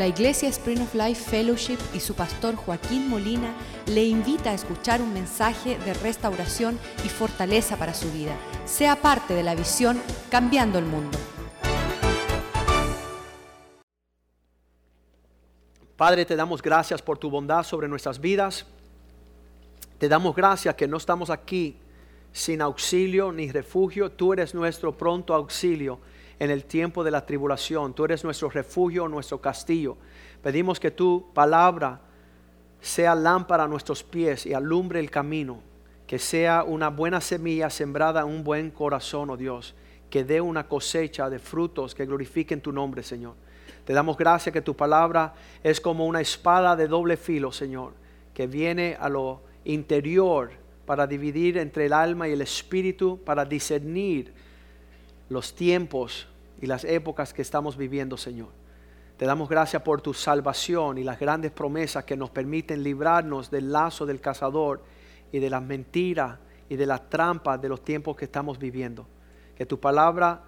[0.00, 3.52] La Iglesia Spring of Life Fellowship y su pastor Joaquín Molina
[3.84, 8.34] le invita a escuchar un mensaje de restauración y fortaleza para su vida.
[8.64, 10.00] Sea parte de la visión
[10.30, 11.18] Cambiando el Mundo.
[15.98, 18.64] Padre, te damos gracias por tu bondad sobre nuestras vidas.
[19.98, 21.76] Te damos gracias que no estamos aquí
[22.32, 24.10] sin auxilio ni refugio.
[24.10, 26.00] Tú eres nuestro pronto auxilio
[26.40, 27.94] en el tiempo de la tribulación.
[27.94, 29.96] Tú eres nuestro refugio, nuestro castillo.
[30.42, 32.00] Pedimos que tu palabra
[32.80, 35.60] sea lámpara a nuestros pies y alumbre el camino.
[36.06, 39.74] Que sea una buena semilla sembrada en un buen corazón, oh Dios.
[40.08, 43.34] Que dé una cosecha de frutos que glorifiquen tu nombre, Señor.
[43.84, 47.92] Te damos gracias que tu palabra es como una espada de doble filo, Señor,
[48.32, 50.50] que viene a lo interior
[50.86, 54.32] para dividir entre el alma y el espíritu, para discernir
[55.28, 56.26] los tiempos
[56.60, 58.48] y las épocas que estamos viviendo, Señor.
[59.16, 63.70] Te damos gracias por tu salvación y las grandes promesas que nos permiten librarnos del
[63.70, 64.82] lazo del cazador
[65.30, 66.38] y de las mentiras
[66.68, 69.06] y de las trampas de los tiempos que estamos viviendo.
[69.54, 70.42] Que tu palabra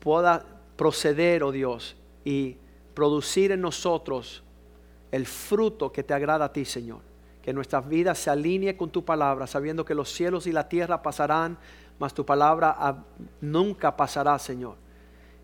[0.00, 0.44] pueda
[0.76, 2.56] proceder, oh Dios, y
[2.94, 4.42] producir en nosotros
[5.12, 7.00] el fruto que te agrada a ti, Señor.
[7.42, 11.02] Que nuestras vidas se alineen con tu palabra, sabiendo que los cielos y la tierra
[11.02, 11.58] pasarán,
[11.98, 13.04] mas tu palabra
[13.40, 14.76] nunca pasará, Señor.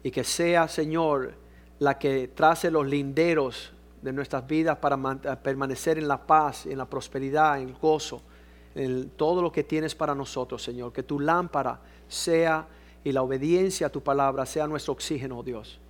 [0.03, 1.35] Y que sea, Señor,
[1.79, 4.97] la que trace los linderos de nuestras vidas para
[5.43, 8.23] permanecer en la paz, en la prosperidad, en el gozo,
[8.75, 10.93] en todo lo que tienes para nosotros, Señor.
[10.93, 12.67] Que tu lámpara sea
[13.05, 15.81] y la obediencia a tu palabra sea nuestro oxígeno, oh Dios,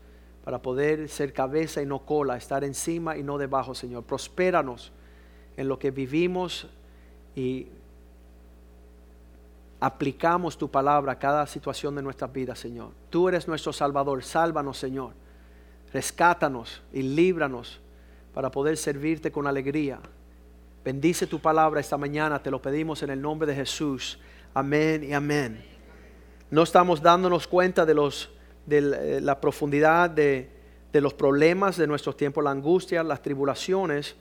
[0.44, 4.04] para poder ser cabeza y no cola, estar encima y no debajo, Señor.
[4.04, 4.92] Prospéranos
[5.56, 6.68] en lo que vivimos
[7.34, 7.68] y
[9.80, 12.90] aplicamos tu palabra a cada situación de nuestras vidas, Señor.
[13.08, 15.12] Tú eres nuestro Salvador, sálvanos, Señor.
[15.92, 17.80] Rescátanos y líbranos
[18.34, 19.98] para poder servirte con alegría.
[20.84, 24.18] Bendice tu palabra esta mañana, te lo pedimos en el nombre de Jesús.
[24.52, 25.64] Amén y amén.
[26.50, 28.30] No estamos dándonos cuenta de, los,
[28.66, 30.50] de eh, la profundidad de,
[30.92, 34.16] los problemas de nuestros tiempos, la angustia, las tribulaciones.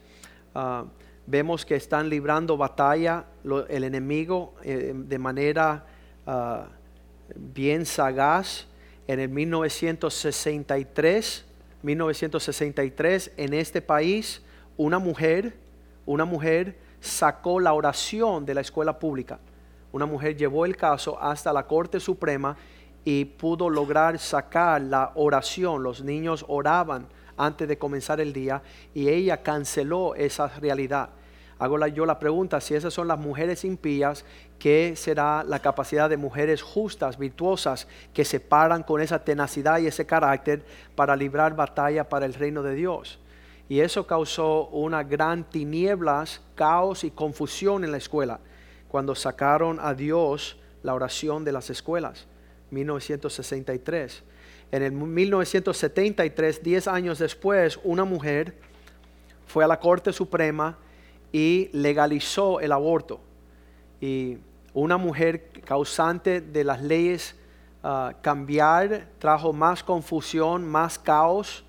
[0.56, 0.86] Ah,
[1.30, 3.26] vemos que están librando batalla
[3.70, 5.86] el enemigo eh, de manera
[6.26, 6.66] ah,
[7.36, 8.66] bien sagaz.
[9.08, 11.46] En el 1963,
[11.84, 14.42] 1963, en este país,
[14.78, 15.56] una mujer,
[16.06, 19.40] una mujer sacó la oración de la escuela pública.
[19.92, 22.58] Una mujer llevó el caso hasta la Corte Suprema
[23.04, 25.84] y pudo lograr sacar la oración.
[25.84, 27.08] Los niños oraban
[27.38, 28.62] antes de comenzar el día
[28.94, 31.10] y ella canceló esa realidad
[31.60, 34.24] hago yo la pregunta, si esas son las mujeres impías,
[34.58, 39.88] ¿qué será la capacidad de mujeres justas, virtuosas, que se paran con esa tenacidad y
[39.88, 40.64] ese carácter
[40.96, 43.20] para librar batalla para el reino de Dios?
[43.68, 48.40] Y eso causó una gran tinieblas, caos y confusión en la escuela,
[48.88, 52.26] cuando sacaron a Dios la oración de las escuelas,
[52.72, 54.24] 1963.
[54.72, 58.56] En el 1973, 10 años después, una mujer
[59.46, 60.78] fue a la Corte Suprema
[61.32, 63.20] y legalizó el aborto.
[64.02, 64.38] Y
[64.74, 67.36] una mujer causante de las leyes
[67.84, 71.64] ah, cambiar trajo más confusión, más caos,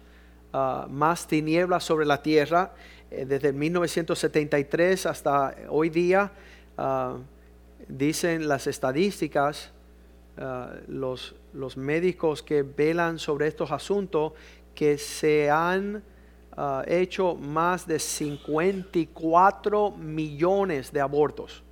[0.53, 2.73] ah, más tinieblas sobre la tierra.
[3.11, 6.33] Eh, desde 1973 hasta hoy día,
[6.79, 7.17] ah,
[7.89, 9.73] dicen las estadísticas,
[10.89, 14.33] los, los médicos que velan sobre estos asuntos,
[14.75, 16.03] que se han
[16.57, 21.63] ha hecho más de 54 millones de abortos.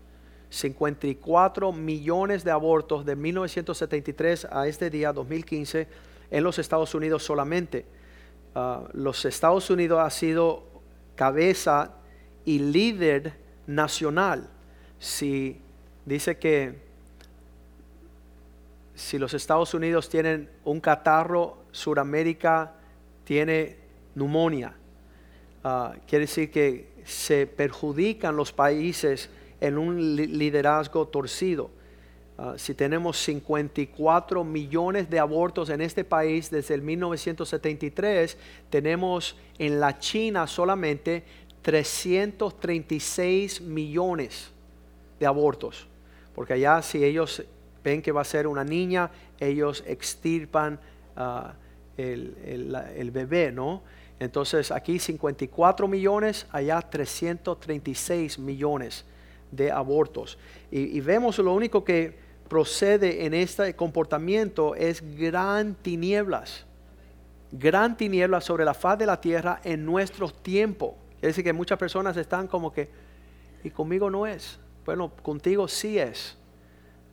[0.51, 5.89] 54 millones de abortos de 1973 a este día, 2015,
[6.31, 7.85] en los Estados Unidos solamente.
[8.55, 10.65] Ah, los Estados Unidos ha sido
[11.15, 11.95] cabeza
[12.45, 13.35] y líder
[13.67, 14.49] nacional.
[14.99, 15.61] Si
[16.07, 16.89] dice que
[18.95, 22.73] si los Estados Unidos tienen un catarro, Suramérica
[23.25, 23.77] tiene
[24.15, 24.78] neumonía.
[25.65, 31.71] Ah, quiere decir que se perjudican los países en un liderazgo torcido.
[32.37, 38.37] Ah, si tenemos 54 millones de abortos en este país desde el 1973,
[38.71, 41.25] tenemos en la China solamente
[41.63, 44.53] 336 millones
[45.19, 45.89] de abortos.
[46.35, 47.43] Porque allá si ellos
[47.83, 50.79] ven que va a ser una niña, ellos extirpan
[51.17, 51.55] ah,
[51.97, 52.37] el,
[52.97, 53.83] el, bebé, ¿no?
[54.21, 59.05] Entonces aquí 54 millones, allá 336 millones
[59.51, 60.39] de abortos.
[60.71, 62.19] Y, vemos lo único que
[62.49, 66.65] procede en este comportamiento es gran tinieblas.
[67.51, 70.99] gran tiniebla sobre la faz de la tierra en nuestro tiempo.
[71.13, 72.91] Quiere decir que muchas personas están como que,
[73.65, 74.59] y conmigo no es.
[74.85, 76.37] Bueno, contigo sí es,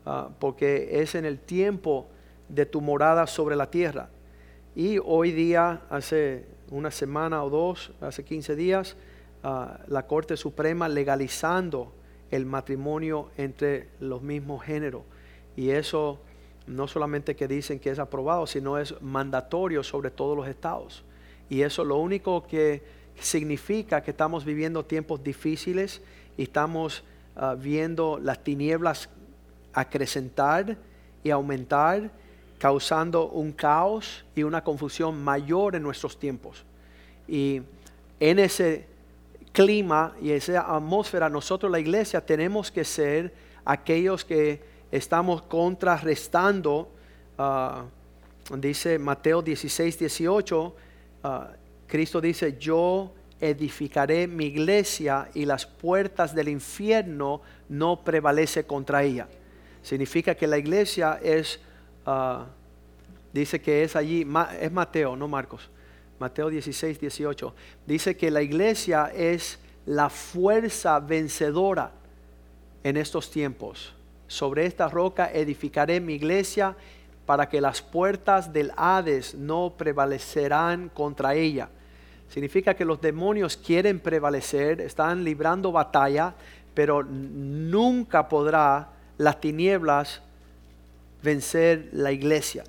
[0.06, 2.08] ah, porque es en el tiempo
[2.50, 4.10] de tu morada sobre la tierra.
[4.75, 8.95] Y hoy día, hace una semana o dos, hace 15 días,
[9.44, 11.94] la Corte Suprema legalizando
[12.31, 15.03] el matrimonio entre los mismos géneros.
[15.56, 16.19] Y eso
[16.67, 21.03] no solamente que dicen que es aprobado, sino es mandatorio sobre todos los estados.
[21.50, 22.83] Y eso lo único que
[23.19, 26.01] significa que estamos viviendo tiempos difíciles
[26.38, 27.03] y estamos
[27.35, 29.09] ah, viendo las tinieblas
[29.73, 30.77] acrecentar
[31.23, 32.12] y aumentar,
[32.57, 36.63] causando un caos y una confusión mayor en nuestros tiempos.
[37.28, 37.62] Y
[38.19, 38.88] en ese
[39.52, 44.62] clima y esa atmósfera, nosotros la iglesia tenemos que ser aquellos que
[44.92, 46.90] estamos contrarrestando,
[47.38, 47.86] ah,
[48.58, 50.75] dice Mateo 16, 18,
[51.24, 51.50] ah,
[51.88, 59.28] Cristo dice, yo edificaré mi iglesia y las puertas del infierno no prevalece contra ella.
[59.81, 61.60] Significa que la iglesia es,
[62.06, 62.46] ah,
[63.34, 64.25] dice que es allí,
[64.60, 65.69] es Mateo, no Marcos,
[66.19, 67.54] Mateo 16, 18,
[67.86, 71.92] dice que la iglesia es la fuerza vencedora
[72.84, 73.94] en estos tiempos.
[74.28, 76.75] Sobre esta roca edificaré mi iglesia
[77.25, 81.69] para que las puertas del Hades no prevalecerán contra ella.
[82.30, 86.34] Significa que los demonios quieren prevalecer, están librando batalla,
[86.74, 90.22] pero nunca podrá las tinieblas
[91.25, 92.63] vencer la iglesia.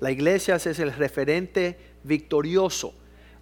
[0.00, 2.92] La iglesia es el referente victorioso.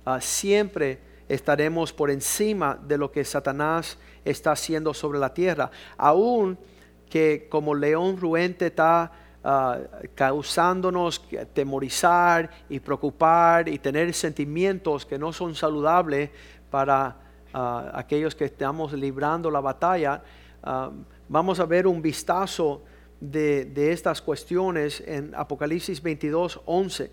[0.05, 5.71] Ah, siempre estaremos por encima de lo que Satanás está haciendo sobre la tierra.
[5.97, 6.59] Aún
[7.09, 9.11] que como león ruente está
[9.43, 9.79] ah,
[10.15, 16.29] causándonos temorizar y preocupar y tener sentimientos que no son saludables
[16.71, 17.17] para
[17.55, 20.23] ah, aquellos que estamos librando la batalla,
[21.27, 22.83] vamos a ver un vistazo
[23.21, 27.11] de, estas cuestiones en Apocalipsis 22, 11.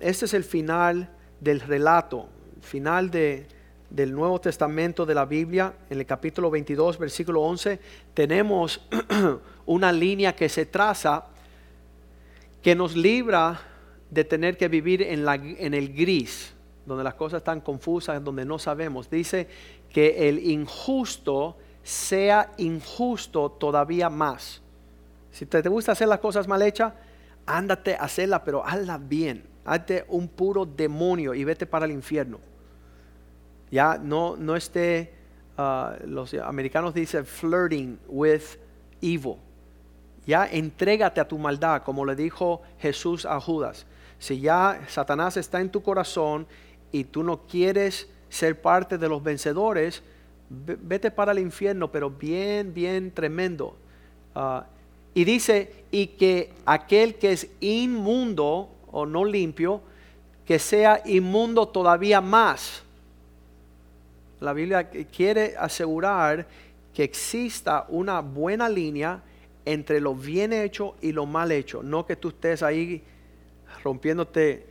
[0.00, 1.10] este es el final
[1.40, 2.28] del relato,
[2.60, 3.46] final de,
[3.90, 7.78] del Nuevo Testamento de la Biblia, en el capítulo 22, versículo 11,
[8.14, 8.86] tenemos
[9.66, 11.26] una línea que se traza
[12.62, 13.60] que nos libra
[14.10, 16.52] de tener que vivir en, la, en el gris,
[16.84, 19.10] donde las cosas están confusas, donde no sabemos.
[19.10, 19.48] Dice
[19.92, 24.62] que el injusto sea injusto todavía más.
[25.36, 26.94] Si te, te gusta hacer las cosas mal hechas,
[27.44, 29.44] ándate a hacerlas, pero hazlas bien.
[29.66, 32.40] Hazte un puro demonio y vete para el infierno.
[33.70, 35.12] Ya no, no esté,
[35.58, 38.44] ah, los americanos dicen flirting with
[39.02, 39.36] evil.
[40.26, 43.84] Ya entrégate a tu maldad, como le dijo Jesús a Judas.
[44.18, 46.46] Si ya Satanás está en tu corazón
[46.92, 50.02] y tú no quieres ser parte de los vencedores,
[50.48, 53.76] vete para el infierno, pero bien, bien tremendo.
[54.34, 54.64] Ah,
[55.16, 59.80] y dice, y que aquel que es inmundo o no limpio,
[60.44, 62.84] que sea inmundo todavía más
[64.40, 66.46] la Biblia quiere asegurar
[66.92, 69.22] que exista una buena línea
[69.64, 71.82] entre lo bien hecho y lo mal hecho.
[71.82, 73.02] No que tú estés ahí
[73.82, 74.66] rompiéndote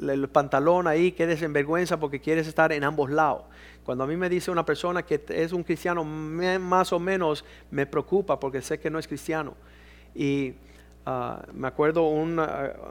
[0.00, 3.42] el pantalón ahí, quedes en vergüenza porque quieres estar en ambos lados.
[3.84, 7.86] Cuando a mí me dice una persona que es un cristiano, más o menos me
[7.86, 9.54] preocupa porque sé que no es cristiano.
[10.14, 10.54] Y
[11.06, 12.38] Ah, me acuerdo un,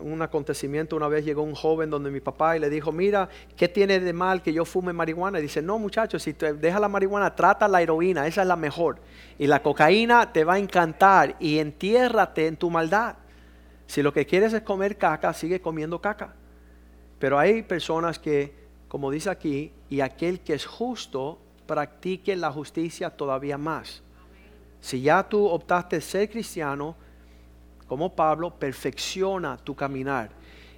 [0.01, 3.67] un, acontecimiento, una vez llegó un joven donde mi papá y le dijo, mira, ¿qué
[3.67, 5.37] tiene de mal que yo fume marihuana?
[5.37, 8.55] Y dice, no muchachos, si te dejas la marihuana, trata la heroína, esa es la
[8.55, 8.97] mejor.
[9.37, 13.15] Y la cocaína te va a encantar y entiérrate en tu maldad.
[13.85, 16.33] Si lo que quieres es comer caca, sigue comiendo caca.
[17.19, 18.55] Pero hay personas que,
[18.89, 24.01] como dice aquí, y aquel que es justo, practique la justicia todavía más.
[24.81, 26.95] Si ya tú optaste ser cristiano,
[27.87, 30.31] como Pablo, perfecciona tu caminar.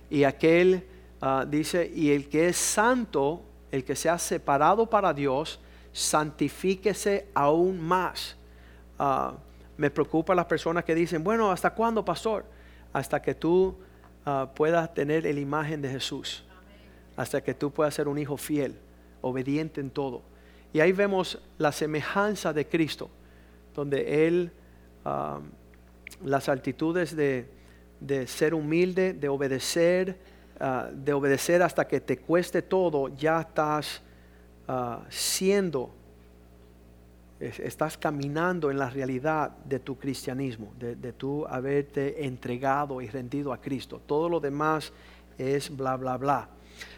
[0.10, 0.86] Y aquel
[1.22, 5.62] ah, dice, y el que es santo, el que se ha separado para Dios,
[5.94, 8.36] santifíquese aún más.
[9.00, 9.34] Ah,
[9.78, 12.46] me preocupa las personas que dicen, bueno, ¿hasta cuándo, pastor?
[12.92, 13.78] Hasta que tú
[14.26, 16.44] ah, puedas tener la imagen de Jesús.
[17.22, 18.76] Hasta que tú puedas ser un hijo fiel,
[19.22, 20.24] obediente en todo.
[20.74, 23.12] Y ahí vemos la semejanza de Cristo,
[23.76, 24.52] donde Él
[26.24, 27.48] las altitudes de,
[28.26, 30.18] ser humilde, de obedecer,
[30.60, 34.02] ah, de obedecer hasta que te cueste todo, ya estás
[34.68, 35.94] ah, siendo,
[37.40, 43.54] estás caminando en la realidad de tu cristianismo, de, de tu haberte entregado y rendido
[43.54, 44.02] a Cristo.
[44.08, 44.92] Todo lo demás
[45.38, 46.50] es bla, bla, bla.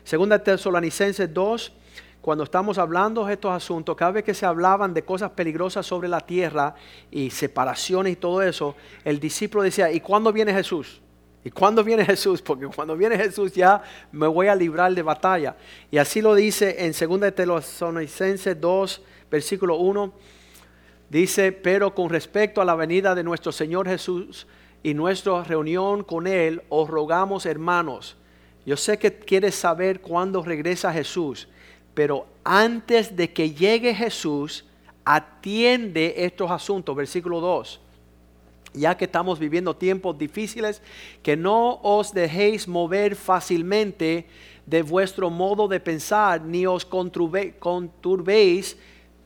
[0.03, 1.73] Segunda Tesalonicenses 2,
[2.21, 6.07] cuando estamos hablando de estos asuntos, cada vez que se hablaban de cosas peligrosas sobre
[6.07, 6.73] la tierra
[7.11, 11.01] y separaciones y todo eso, el discípulo decía, ¿y cuándo viene Jesús?
[11.43, 12.41] ¿Y cuándo viene Jesús?
[12.41, 13.81] Porque cuando viene Jesús ya
[14.13, 15.57] me voy a librar de batalla.
[15.91, 20.13] Y así lo dice en 2 Tesalonicenses 2, versículo 1.
[21.09, 24.47] Dice, pero con respecto a la venida de nuestro Señor Jesús
[24.81, 28.15] y nuestra reunión con Él, os rogamos hermanos.
[28.65, 31.47] Yo sé que quieres saber cuándo regresa Jesús,
[31.93, 34.65] pero antes de que llegue Jesús,
[35.05, 36.95] atiende estos asuntos.
[36.95, 37.81] Versículo 2
[38.73, 40.81] ya que estamos viviendo tiempos difíciles,
[41.21, 44.27] que no os dejéis mover fácilmente
[44.65, 48.77] de vuestro modo de pensar, ni os conturbéis,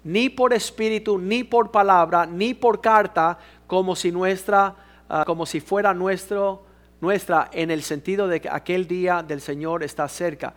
[0.03, 4.75] ni por espíritu, ni por palabra, ni por carta, como si nuestra,
[5.09, 6.63] ah, como si fuera nuestro,
[7.01, 10.53] nuestra, en el sentido de que aquel día del Señor está cerca.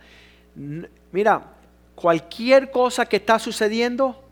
[1.11, 1.43] Mira,
[1.95, 4.23] cualquier cosa que está sucediendo,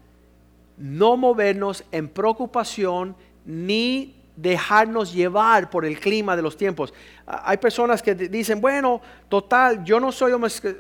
[0.78, 6.94] no movernos en preocupación ni dejarnos llevar por el clima de los tiempos.
[7.26, 10.32] Hay personas que dicen, bueno, total, yo no soy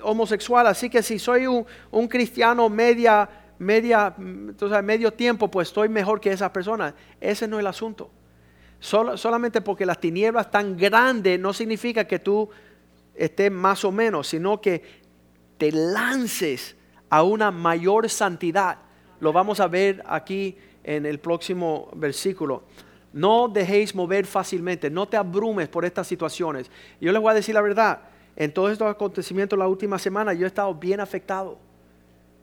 [0.02, 6.22] homosexual, así que si soy un, cristiano media, media, entonces, medio tiempo, pues estoy mejor
[6.22, 6.96] que esa persona.
[7.20, 8.10] Ese no es el asunto.
[8.80, 12.50] Solamente porque las tinieblas están grandes no significa que tú
[13.14, 14.82] estés más o menos, sino que
[15.58, 16.76] te lances
[17.10, 18.78] a una mayor santidad.
[19.20, 22.64] Lo vamos a ver aquí en el próximo versículo.
[23.12, 26.72] No dejéis mover fácilmente, no te abrumes por estas situaciones.
[27.02, 28.02] Yo les voy a decir la verdad,
[28.36, 31.58] en todos estos acontecimientos la última semana yo he estado bien afectado,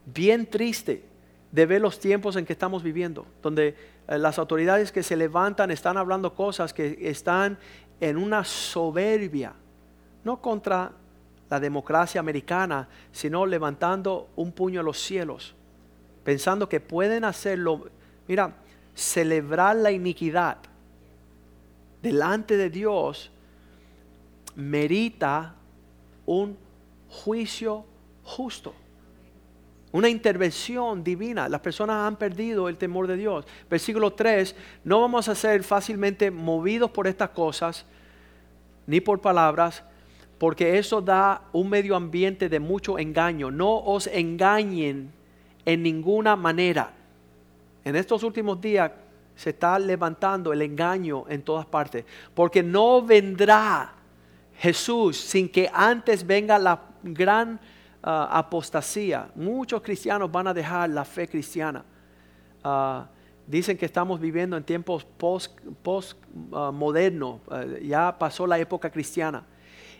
[0.04, 1.04] bien triste
[1.52, 3.74] de ver los tiempos en que estamos viviendo, donde
[4.08, 7.58] las autoridades que se levantan están hablando cosas que están
[8.00, 9.54] en una soberbia,
[10.24, 10.92] no contra
[11.48, 15.54] la democracia americana, sino levantando un puño a los cielos,
[16.24, 17.88] pensando que pueden hacerlo.
[18.28, 18.54] Mira,
[18.94, 20.58] celebrar la iniquidad
[22.02, 23.30] delante de Dios
[24.54, 25.54] merita
[26.24, 26.56] un
[27.08, 27.84] juicio
[28.24, 28.74] justo.
[29.96, 31.48] Una intervención divina.
[31.48, 33.46] Las personas han perdido el temor de Dios.
[33.70, 37.86] Versículo 3, no vamos a ser fácilmente movidos por estas cosas,
[38.86, 39.82] ni por palabras,
[40.36, 43.50] porque eso da un medio ambiente de mucho engaño.
[43.50, 45.12] No os engañen
[45.64, 46.92] en ninguna manera.
[47.82, 48.92] En estos últimos días
[49.34, 53.94] se está levantando el engaño en todas partes, porque no vendrá
[54.58, 57.58] Jesús sin que antes venga la gran
[58.06, 59.28] ah, apostasía.
[59.34, 61.84] Muchos cristianos van a dejar la fe cristiana.
[62.62, 63.06] Ah,
[63.46, 66.16] dicen que estamos viviendo en tiempos post, post
[66.52, 66.72] ah,
[67.82, 69.44] ya pasó la época cristiana.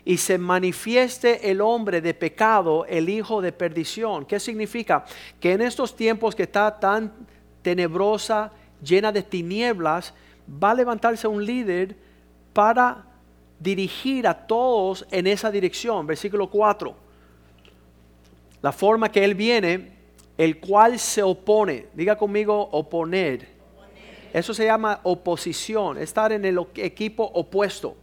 [0.05, 4.25] Y se manifieste el hombre de pecado, el hijo de perdición.
[4.25, 5.03] ¿Qué significa?
[5.39, 7.11] Que en estos tiempos que está tan
[7.61, 10.13] tenebrosa, llena de tinieblas,
[10.47, 11.97] va a levantarse un líder
[12.53, 13.03] para
[13.59, 16.07] dirigir a todos en esa dirección.
[16.07, 17.06] Versículo 4.
[18.61, 19.91] La forma que Él viene,
[20.37, 21.87] el cual se opone.
[21.93, 23.47] Diga conmigo oponer.
[24.33, 27.95] Eso se llama oposición, estar en el equipo opuesto.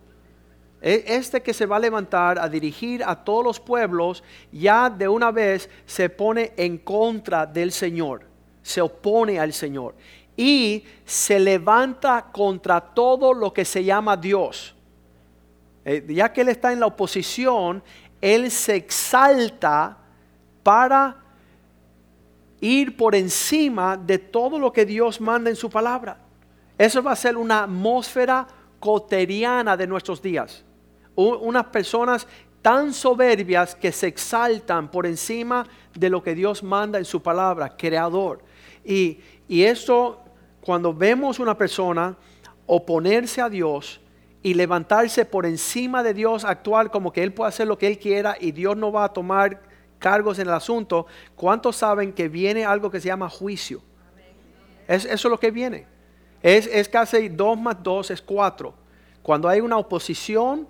[0.80, 5.06] E, este que se va a levantar a dirigir a todos los pueblos, ya de
[5.06, 8.34] una vez se pone en contra del Señor
[8.64, 9.94] se opone al Señor
[10.36, 14.74] y se levanta contra todo lo que se llama Dios.
[15.84, 17.84] Eh, ya que Él está en la oposición,
[18.20, 19.98] Él se exalta
[20.64, 21.16] para
[22.60, 26.18] ir por encima de todo lo que Dios manda en su palabra.
[26.76, 28.46] Eso va a ser una atmósfera
[28.80, 30.64] cotidiana de nuestros días.
[31.14, 32.26] Unas personas
[32.60, 37.76] tan soberbias que se exaltan por encima de lo que Dios manda en su palabra,
[37.76, 38.42] creador.
[38.84, 40.20] Y, eso,
[40.62, 42.16] cuando vemos una persona
[42.66, 44.00] oponerse a Dios
[44.42, 47.98] y levantarse por encima de Dios, actual como que Él puede hacer lo que Él
[47.98, 49.60] quiera y Dios no va a tomar
[50.04, 53.80] cargos en el asunto, ¿cuántos saben que viene algo que se llama juicio?
[54.86, 55.86] Es, eso es lo que viene.
[56.42, 58.74] Es, es casi dos más dos es cuatro.
[59.22, 60.68] Cuando hay una oposición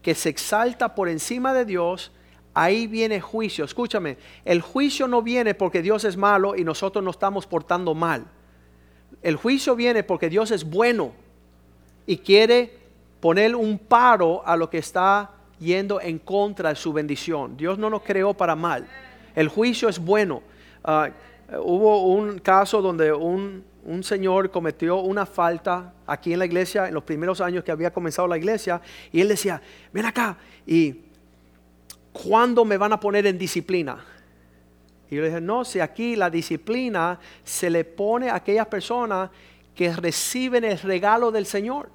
[0.00, 2.12] que se exalta por encima de Dios,
[2.54, 3.64] ahí viene juicio.
[3.64, 8.26] Escúchame, el juicio no viene porque Dios es malo y nosotros nos estamos portando mal.
[9.22, 11.10] El juicio viene porque Dios es bueno
[12.06, 12.78] y quiere
[13.18, 17.56] poner un paro a lo que está yendo en contra de su bendición.
[17.56, 18.86] Dios no nos creó para mal.
[19.34, 20.42] El juicio es bueno.
[20.84, 21.10] Ah,
[21.62, 26.94] hubo un caso donde un, un señor cometió una falta aquí en la iglesia en
[26.94, 28.80] los primeros años que había comenzado la iglesia
[29.12, 30.36] y él decía, ven acá
[30.66, 31.02] y
[32.12, 34.04] ¿cuándo me van a poner en disciplina?
[35.08, 39.30] Y yo le dije, no, si aquí la disciplina se le pone a aquellas personas
[39.74, 41.90] que reciben el regalo del Señor.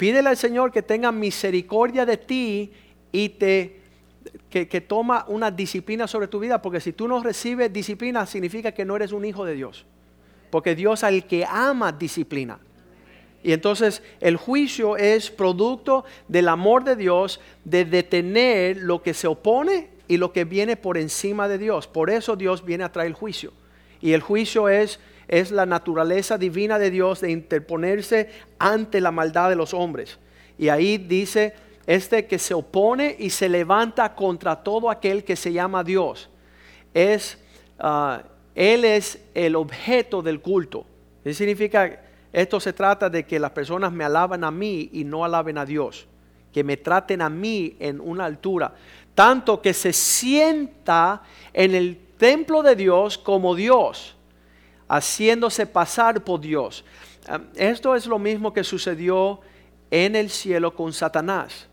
[0.00, 2.72] Pídele al Señor que tenga misericordia de ti
[3.12, 3.80] y te
[4.48, 8.72] que, que, toma una disciplina sobre tu vida, porque si tú no recibes disciplina significa
[8.72, 9.84] que no eres un hijo de Dios.
[10.48, 12.58] Porque Dios al que ama disciplina.
[13.42, 19.26] Y entonces el juicio es producto del amor de Dios de detener lo que se
[19.26, 21.86] opone y lo que viene por encima de Dios.
[21.86, 23.52] Por eso Dios viene a traer el juicio.
[24.00, 24.98] Y el juicio es,
[25.30, 30.18] es la naturaleza divina de Dios de interponerse ante la maldad de los hombres.
[30.58, 31.54] Y ahí dice,
[31.86, 36.28] este que se opone y se levanta contra todo aquel que se llama Dios.
[36.92, 37.38] Es,
[37.78, 38.24] ah,
[38.56, 40.84] él es el objeto del culto.
[41.24, 42.00] Eso significa
[42.32, 45.64] esto se trata de que las personas me alaban a mí y no alaben a
[45.64, 46.08] Dios.
[46.52, 48.74] Que me traten a mí en una altura.
[49.14, 51.22] Tanto que se sienta
[51.52, 54.16] en el templo de Dios como Dios,
[54.90, 56.84] haciéndose pasar por Dios.
[57.54, 59.40] Esto es lo mismo que sucedió
[59.90, 61.68] en el cielo con Satanás.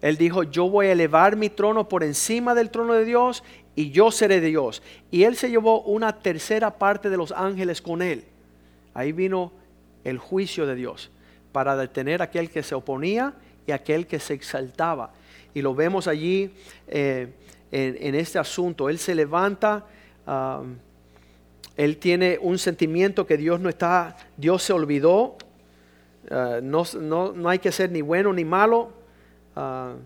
[0.00, 3.42] Él dijo, yo voy a elevar mi trono por encima del trono de Dios
[3.74, 4.80] y yo seré Dios.
[5.10, 8.24] Y él se llevó una tercera parte de los ángeles con él.
[8.94, 9.52] Ahí vino
[10.04, 11.10] el juicio de Dios
[11.50, 13.34] para detener a aquel que se oponía
[13.66, 15.12] y aquel que se exaltaba.
[15.52, 16.54] Y lo vemos allí
[16.86, 17.28] eh,
[17.72, 18.88] en, este asunto.
[18.88, 19.84] Él se levanta,
[21.76, 25.36] él tiene un sentimiento que Dios no está, Dios se olvidó.
[26.30, 26.84] Uh, no,
[27.34, 28.92] no, hay que ser ni bueno ni malo,
[29.56, 29.96] uh,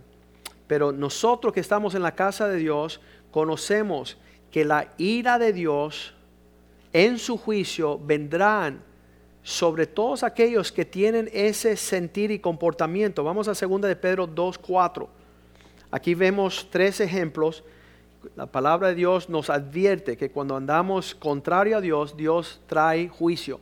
[0.67, 4.17] pero nosotros que estamos en la casa de Dios conocemos
[4.51, 6.15] que la ira de Dios
[6.93, 8.83] en su juicio vendrán
[9.43, 13.23] sobre todos aquellos que tienen ese sentir y comportamiento.
[13.23, 15.07] Vamos a 2 de Pedro 2.4.
[15.91, 17.63] Aquí vemos tres ejemplos.
[18.35, 23.61] La palabra de Dios nos advierte que cuando andamos contrario a Dios, Dios trae juicio.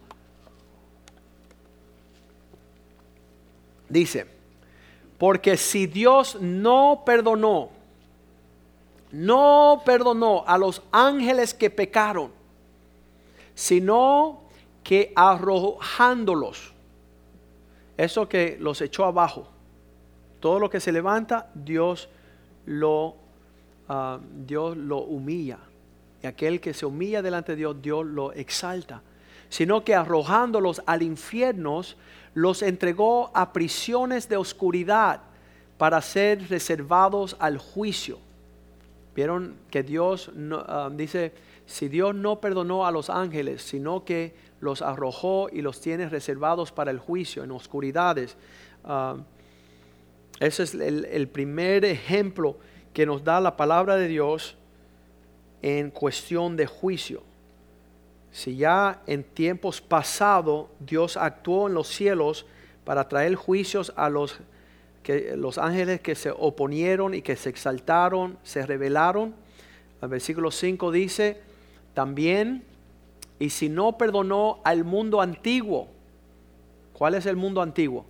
[3.88, 4.26] Dice,
[5.18, 7.70] porque si Dios no perdonó,
[9.12, 12.32] no perdonó a los ángeles que pecaron,
[13.54, 14.42] sino
[14.82, 16.72] que arrojándolos,
[17.96, 19.48] eso que los echó abajo,
[20.40, 22.08] todo lo que se levanta, Dios
[22.66, 23.16] lo,
[23.88, 25.58] ah, Dios lo humilla.
[26.22, 29.02] Y aquel que se humilla delante de Dios, Dios lo exalta.
[29.48, 31.82] Sino que arrojándolos al infierno,
[32.34, 35.20] los entregó a prisiones de oscuridad
[35.78, 38.18] para ser reservados al juicio.
[39.14, 40.30] Vieron que Dios
[40.66, 41.32] ah, dice,
[41.66, 46.72] si Dios no perdonó a los ángeles, sino que los arrojó y los tiene reservados
[46.72, 48.36] para el juicio en oscuridades.
[48.84, 49.16] Ah,
[50.40, 52.56] ese es el, primer ejemplo
[52.94, 54.56] que nos da la palabra de Dios
[55.60, 57.22] en cuestión de juicio.
[58.32, 62.46] Si ya en tiempos pasados Dios actuó en los cielos
[62.84, 64.40] para traer juicios a los,
[65.02, 69.34] que, los ángeles que se oponieron y que se exaltaron, se rebelaron,
[70.00, 71.40] el versículo 5 dice,
[71.94, 72.62] también
[73.38, 75.88] y si no perdonó al mundo antiguo,
[76.92, 78.04] ¿cuál es el mundo antiguo?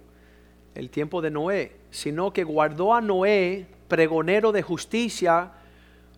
[0.75, 5.53] El tiempo de Noé, sino que guardó a Noé, pregonero de justicia,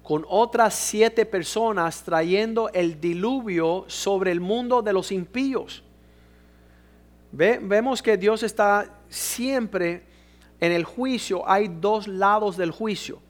[0.03, 5.85] con otras siete personas trayendo el diluvio sobre el mundo de los impíos.
[7.31, 10.07] vemos que Dios está siempre
[10.61, 13.21] en el juicio, hay dos lados del juicio.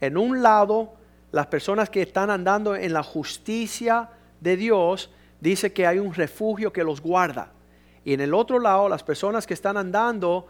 [0.00, 0.94] En un lado,
[1.32, 4.10] las personas que están andando en la justicia,
[4.40, 5.10] de Dios
[5.40, 7.50] dice que hay un refugio que los guarda.
[8.04, 10.46] Y en el otro lado, las personas que están andando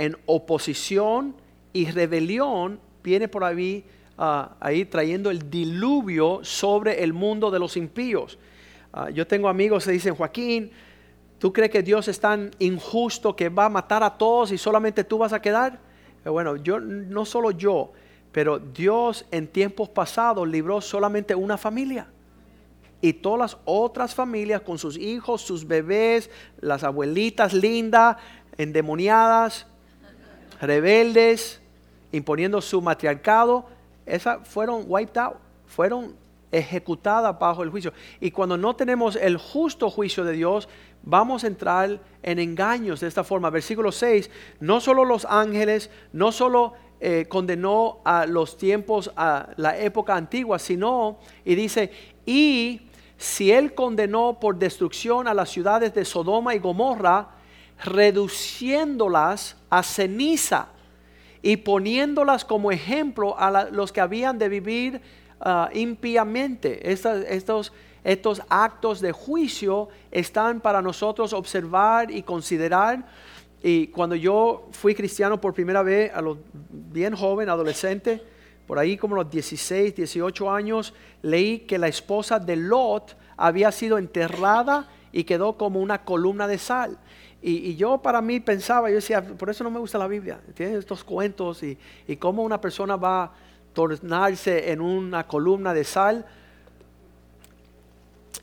[0.00, 1.34] en oposición
[1.74, 3.84] y rebelión, viene por ahí,
[4.16, 8.38] ah, ahí trayendo el diluvio sobre el mundo de los impíos.
[8.94, 10.70] Ah, yo tengo amigos que dicen, Joaquín,
[11.38, 15.04] ¿tú crees que Dios es tan injusto que va a matar a todos y solamente
[15.04, 15.78] tú vas a quedar?
[16.24, 17.92] Eh, bueno, yo no solo yo,
[18.32, 22.08] pero Dios en tiempos pasados libró solamente una familia
[23.02, 26.30] y todas las otras familias con sus hijos, sus bebés,
[26.62, 28.16] las abuelitas lindas,
[28.56, 29.66] endemoniadas,
[30.60, 31.60] rebeldes,
[32.12, 33.66] imponiendo su matriarcado,
[34.06, 36.14] esas fueron wiped out, fueron
[36.52, 37.92] ejecutadas bajo el juicio.
[38.20, 40.68] Y cuando no tenemos el justo juicio de Dios,
[41.02, 43.50] vamos a entrar en engaños de esta forma.
[43.50, 49.78] Versículo 6, no solo los ángeles, no solo eh, condenó a los tiempos, a la
[49.78, 51.90] época antigua, sino, y dice,
[52.26, 52.82] y
[53.16, 57.28] si él condenó por destrucción a las ciudades de Sodoma y Gomorra,
[57.84, 60.68] reduciéndolas a ceniza
[61.42, 65.00] y poniéndolas como ejemplo a los que habían de vivir
[65.40, 66.90] ah, impíamente.
[66.90, 67.72] Estos,
[68.04, 73.06] estos actos de juicio están para nosotros observar y considerar.
[73.62, 76.38] Y cuando yo fui cristiano por primera vez, a los
[76.70, 78.22] bien joven, adolescente,
[78.66, 83.98] por ahí como los 16, 18 años, leí que la esposa de Lot había sido
[83.98, 86.98] enterrada y quedó como una columna de sal.
[87.42, 90.76] Y, yo para mí pensaba, yo decía, por eso no me gusta la Biblia, tiene
[90.76, 93.32] estos cuentos y, y cómo una persona va a
[93.72, 96.26] tornarse en una columna de sal.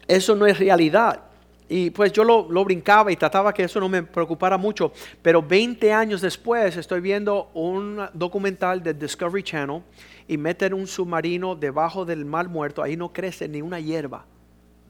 [0.08, 1.22] Eso no es realidad.
[1.70, 4.94] Y pues yo lo, lo brincaba y trataba que eso no me preocupara mucho.
[5.22, 9.84] Pero 20 años después estoy viendo un documental de Discovery Channel
[10.28, 12.82] y meten un submarino debajo del mar muerto.
[12.82, 14.26] Ahí no crece ni una hierba.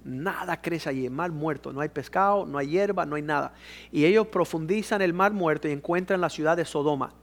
[0.08, 1.74] Nada crece allí, mar muerto.
[1.74, 3.52] No hay pescado, no hay hierba, no hay nada.
[3.92, 7.14] Y ellos profundizan el mar muerto y encuentran la ciudad de Sodoma.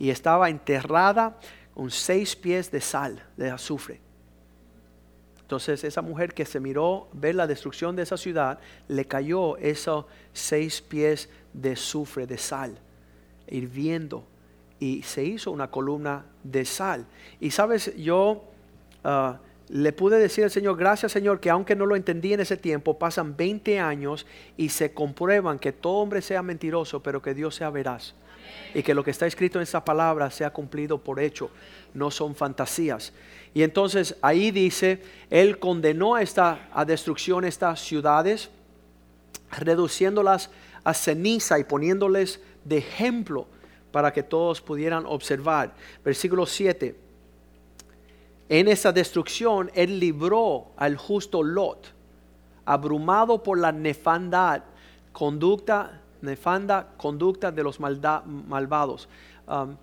[0.00, 1.38] Y estaba enterrada
[1.74, 4.00] con seis pies de sal, de azufre.
[5.42, 10.06] Entonces esa mujer que se miró ver la destrucción de esa ciudad, le cayó esos
[10.32, 12.76] seis pies de azufre, de sal,
[13.46, 14.26] hirviendo.
[14.80, 17.06] Y se hizo una columna de sal.
[17.38, 18.42] Y sabes, yo
[19.04, 22.56] ah, le pude decir al Señor, gracias Señor, que aunque no lo entendí en ese
[22.56, 27.54] tiempo, pasan 20 años y se comprueban que todo hombre sea mentiroso, pero que Dios
[27.54, 28.14] sea veraz.
[28.74, 31.50] Y que lo que está escrito en esa palabra sea cumplido por hecho,
[31.94, 33.12] no son fantasías.
[33.54, 35.00] Y entonces ahí dice,
[35.30, 38.50] Él condenó a, esta, a destrucción estas ciudades,
[39.50, 40.50] reduciéndolas
[40.82, 43.46] a ceniza y poniéndoles de ejemplo
[43.90, 45.72] para que todos pudieran observar.
[46.04, 47.03] Versículo 7.
[48.48, 51.92] En esa destrucción Él libró al justo Lot,
[52.64, 54.62] abrumado por la nefandad,
[55.12, 59.08] conducta, nefanda conducta de los malvados.
[59.46, 59.76] Um,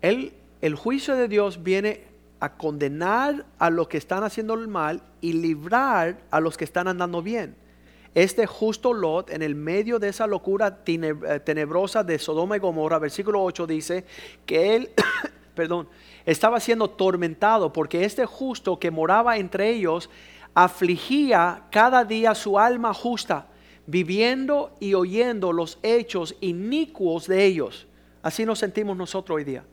[0.00, 2.04] el juicio de Dios viene
[2.42, 6.88] a condenar a los que están haciendo el mal y librar a los que están
[6.88, 7.54] andando bien.
[8.14, 12.98] Este justo Lot, en el medio de esa locura eh, tenebrosa de Sodoma y Gomorra,
[12.98, 14.04] versículo 8 dice
[14.44, 14.90] que él,
[15.54, 15.88] perdón,
[16.24, 20.10] estaba siendo tormentado porque este justo que moraba entre ellos
[20.54, 23.46] afligía cada día su alma justa,
[23.86, 27.86] viviendo y oyendo los hechos inicuos de ellos.
[28.22, 29.64] Así nos sentimos nosotros hoy día.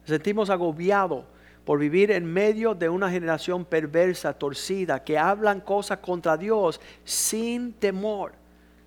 [0.00, 1.24] Nos sentimos agobiados
[1.64, 7.74] por vivir en medio de una generación perversa, torcida, que hablan cosas contra Dios sin
[7.74, 8.32] temor,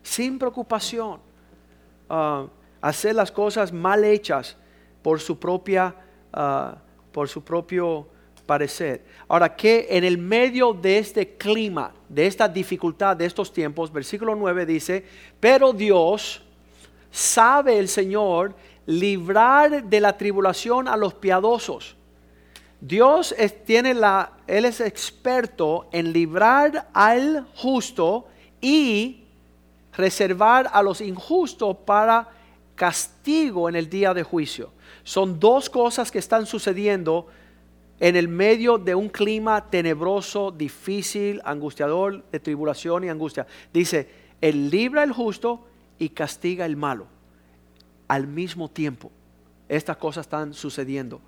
[0.02, 1.20] sin preocupación.
[2.10, 2.48] Ah,
[2.82, 4.58] hacer las cosas mal hechas
[5.04, 5.94] por su propia,
[6.34, 6.78] ah,
[7.12, 8.08] por su propio
[8.46, 9.04] parecer.
[9.28, 14.36] Ahora que en el medio de este clima, de esta dificultad, de estos tiempos, versículo
[14.36, 15.06] 9 dice,
[15.40, 16.42] pero Dios
[17.12, 21.96] sabe el Señor librar de la tribulación a los piadosos.
[22.80, 28.26] Dios es- tiene la, Él es experto en librar al justo
[28.60, 29.24] y
[29.94, 32.28] reservar a los injustos para
[32.76, 34.72] castigo en el día de juicio.
[35.04, 37.28] Son dos cosas que están sucediendo
[38.00, 43.46] en el medio de un clima tenebroso, difícil, angustiador, de tribulación y angustia.
[43.72, 44.10] Dice,
[44.42, 45.68] Él libra al justo
[46.00, 47.06] y castiga el malo.
[48.08, 49.12] Al mismo tiempo,
[49.70, 51.22] estas cosas están sucediendo.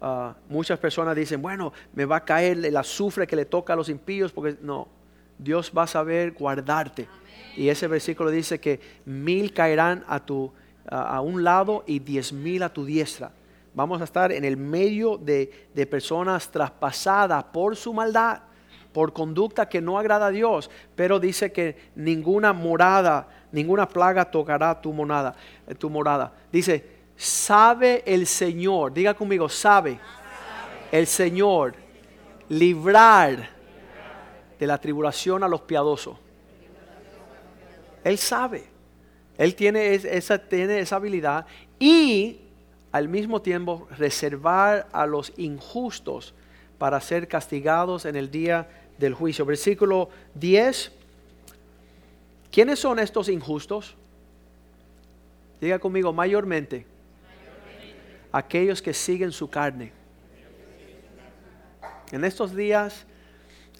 [0.00, 3.76] Ah, muchas personas dicen, bueno, me va a caer el azufre que le toca a
[3.76, 4.88] los impíos, porque no,
[5.38, 7.06] Dios va a saber guardarte.
[7.56, 10.52] Y ese versículo dice que mil caerán a, tu,
[10.88, 13.30] a, un lado y diez mil a tu diestra.
[13.74, 18.40] Vamos a estar en el medio de, de personas traspasadas por su maldad,
[18.92, 24.80] por conducta que no agrada a Dios, pero dice que ninguna morada, ninguna plaga tocará
[24.80, 25.34] tu morada,
[25.66, 26.32] eh, tu morada.
[26.50, 26.84] Dice,
[27.16, 30.00] sabe el Señor, diga conmigo, sabe
[30.90, 31.74] el Señor
[32.48, 33.50] librar
[34.58, 36.18] de la tribulación a los piadosos.
[38.04, 38.69] Él sabe.
[39.40, 41.46] Él tiene es- esa, tiene esa habilidad
[41.78, 42.40] y
[42.92, 46.34] al mismo tiempo reservar a los injustos
[46.76, 49.46] para ser castigados en el día del juicio.
[49.46, 50.92] Versículo 10.
[52.52, 53.94] ¿Quiénes son estos injustos?
[55.58, 56.84] Diga conmigo, mayormente.
[58.32, 59.90] Aquellos que siguen su carne.
[62.12, 63.06] En estos días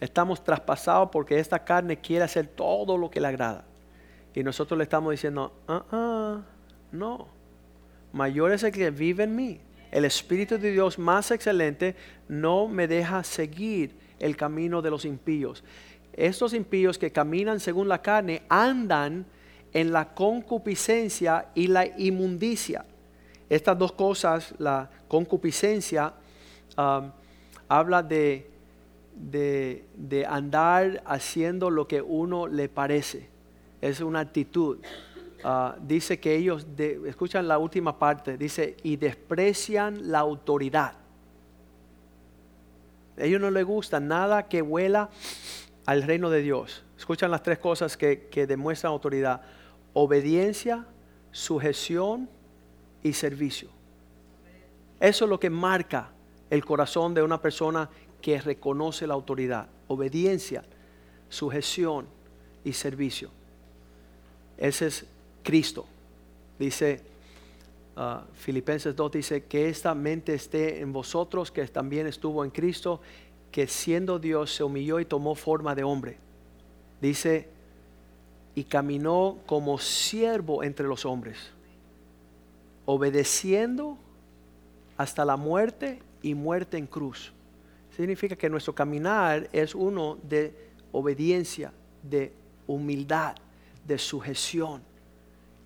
[0.01, 3.65] estamos traspasados porque esta carne quiere hacer todo lo que le agrada.
[4.35, 6.41] Y nosotros le estamos diciendo, ah, ah,
[6.93, 7.29] no,
[8.13, 9.61] mayor es el que vive en mí.
[9.91, 11.97] El Espíritu de Dios más excelente
[12.29, 15.65] no me deja seguir el camino de los impíos.
[16.13, 19.27] Estos impíos que caminan según la carne andan
[19.73, 22.85] en la concupiscencia y la inmundicia.
[23.49, 26.15] estas dos cosas, la concupiscencia,
[26.79, 27.11] um,
[27.69, 28.49] habla de,
[29.13, 33.29] de andar haciendo lo que uno le parece.
[33.81, 34.79] Es una actitud.
[35.43, 36.67] Ah, dice que ellos,
[37.07, 40.95] escuchan la última parte, dice, y desprecian la autoridad.
[43.17, 45.11] A ellos no les gusta nada que huela
[45.87, 46.85] al reino de Dios.
[46.99, 49.43] Escuchan las tres cosas que, que demuestran autoridad.
[49.95, 50.87] Obediencia,
[51.31, 52.29] sujeción
[53.03, 53.71] y servicio.
[55.01, 56.11] Eso es lo que marca
[56.51, 57.89] el corazón de una persona
[58.21, 59.69] que reconoce la autoridad.
[59.89, 60.63] Obediencia,
[61.31, 62.07] sujeción
[62.65, 63.31] y servicio.
[64.61, 65.07] Ese es
[65.43, 65.87] Cristo.
[66.59, 67.01] Dice
[67.97, 73.01] uh, Filipenses 2, dice que esta mente esté en vosotros, que también estuvo en Cristo,
[73.51, 76.19] que siendo Dios se humilló y tomó forma de hombre.
[77.01, 77.49] Dice,
[78.55, 81.39] y caminó como siervo entre los hombres,
[82.85, 83.97] obedeciendo
[84.99, 87.33] hasta la muerte y muerte en cruz.
[87.97, 90.55] Significa que nuestro caminar es uno de
[90.93, 92.33] obediencia, de
[92.67, 93.37] humildad,
[93.87, 94.83] de sujeción.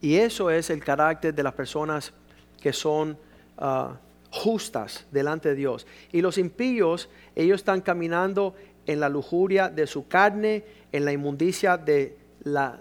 [0.05, 2.13] Y eso es el carácter de las personas
[2.61, 3.17] que son
[3.57, 3.97] ah,
[4.31, 5.87] justas delante de Dios.
[6.13, 11.79] Y los impíos, ellos están caminando en la lujuria de su carne, en la inmundicia
[11.79, 12.81] de la,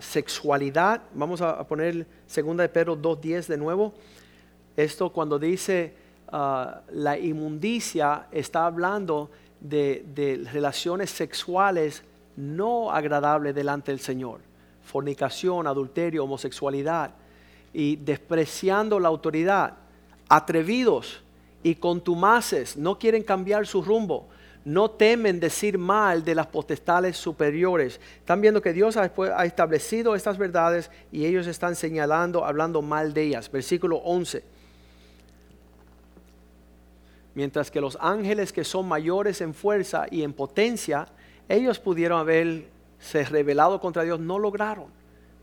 [0.00, 1.00] sexualidad.
[1.14, 3.94] Vamos a poner 2 de Pedro 2.10 de nuevo.
[4.76, 5.94] Esto cuando dice
[6.28, 12.02] ah, la inmundicia está hablando de, de relaciones sexuales
[12.36, 14.51] no agradables delante del Señor
[14.84, 17.12] fornicación, adulterio, homosexualidad
[17.72, 19.74] y despreciando la autoridad,
[20.28, 21.22] atrevidos
[21.62, 24.28] y contumaces, no quieren cambiar su rumbo,
[24.64, 28.00] no temen decir mal de las potestades superiores.
[28.18, 29.06] Están viendo que Dios ha,
[29.44, 33.50] establecido estas verdades y ellos están señalando, hablando mal de ellas.
[33.50, 34.44] Versículo 11.
[37.34, 41.08] Mientras que los ángeles que son mayores en fuerza y en potencia,
[41.48, 42.68] ellos pudieron haber
[43.02, 44.86] se rebelado contra Dios, no lograron.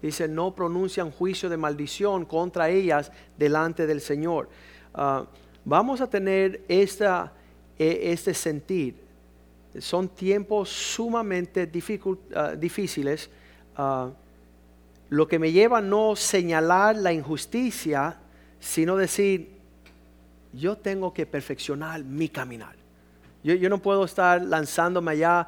[0.01, 4.47] Dice, no pronuncian juicio de maldición contra ellas delante del Señor.
[4.93, 5.25] Ah,
[5.65, 7.33] vamos a tener esta,
[7.77, 8.95] e, este sentir.
[9.77, 11.69] Son tiempos sumamente
[12.33, 13.29] ah, difíciles.
[13.75, 14.09] Ah,
[15.09, 18.19] lo que me lleva a no señalar la injusticia,
[18.59, 19.59] sino decir,
[20.53, 22.75] yo tengo que perfeccionar mi caminar.
[23.43, 25.47] Yo, no puedo estar lanzándome allá.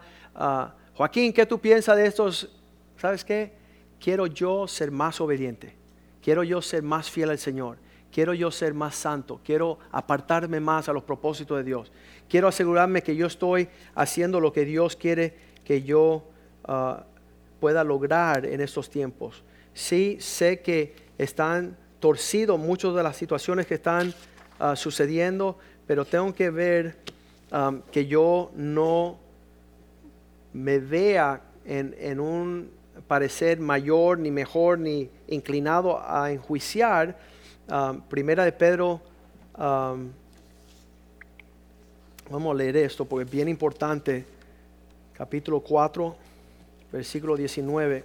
[0.96, 2.50] Joaquín, ¿qué tú piensas de estos?
[2.98, 3.52] ¿Sabes qué?
[4.00, 5.74] Quiero yo ser más obediente.
[6.22, 7.78] Quiero yo ser más fiel al Señor.
[8.12, 9.40] Quiero yo ser más santo.
[9.44, 11.92] Quiero apartarme más a los propósitos de Dios.
[12.28, 16.24] Quiero asegurarme que yo estoy haciendo lo que Dios quiere que yo
[16.66, 17.06] ah,
[17.60, 19.44] pueda lograr en estos tiempos.
[19.74, 24.14] Sí, sé que están torcidos muchas de las situaciones que están
[24.60, 26.98] ah, sucediendo, pero tengo que ver
[27.52, 29.20] ah, que yo no
[30.54, 32.72] me vea en, un
[33.08, 37.18] parecer mayor, ni mejor, ni inclinado a enjuiciar,
[37.70, 39.02] um, primera de Pedro,
[39.58, 40.10] um,
[42.30, 44.26] vamos a leer esto porque es bien importante,
[45.14, 46.16] capítulo 4,
[46.92, 48.04] versículo 19,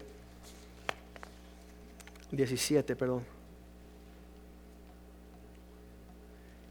[2.31, 3.36] 17, perdón.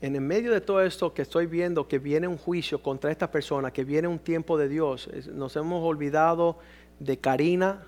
[0.01, 3.31] En el medio de todo esto que estoy viendo, que viene un juicio contra esta
[3.31, 6.57] persona, que viene un tiempo de Dios, nos hemos olvidado
[6.99, 7.83] de Karina,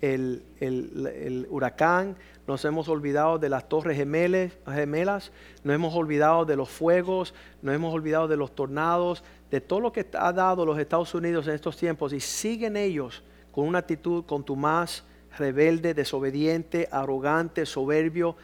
[0.00, 5.32] el, huracán, nos hemos olvidado de las torres gemelas,
[5.64, 9.92] nos hemos olvidado de los fuegos, nos hemos olvidado de los tornados, de todo lo
[9.92, 14.24] que ha dado los Estados Unidos en estos tiempos y siguen ellos con una actitud
[14.24, 15.04] contumaz,
[15.38, 18.36] rebelde, desobediente, arrogante, soberbio,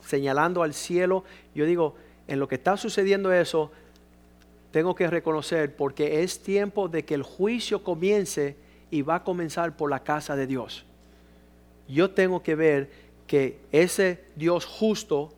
[0.00, 1.24] señalando al cielo.
[1.54, 1.94] Yo digo,
[2.30, 3.72] en lo que está sucediendo eso,
[4.70, 8.56] tengo que reconocer porque es tiempo de que el juicio comience
[8.88, 10.84] y va a comenzar por la casa de Dios.
[11.88, 12.88] Yo tengo que ver
[13.26, 15.32] que ese Dios justo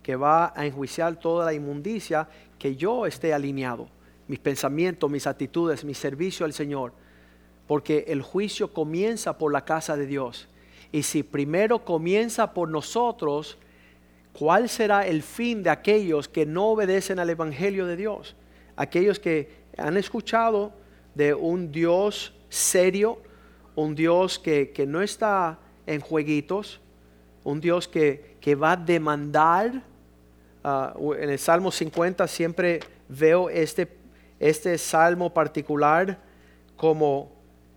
[0.00, 3.88] que va a enjuiciar toda la inmundicia, que yo esté alineado,
[4.28, 6.92] mis pensamientos, mis actitudes, mi servicio al Señor,
[7.66, 10.46] porque el juicio comienza por la casa de Dios.
[10.92, 13.58] Y si primero comienza por nosotros,
[14.38, 18.36] ¿Cuál será el fin de aquellos que no obedecen al Evangelio de Dios?
[18.76, 20.72] Aquellos que han escuchado
[21.16, 23.18] de un Dios serio,
[23.74, 26.80] un Dios que, no está en jueguitos,
[27.42, 29.82] un Dios que, va a demandar.
[30.62, 33.88] Ah, en el Salmo 50 siempre veo este,
[34.38, 36.16] este salmo particular
[36.76, 37.32] como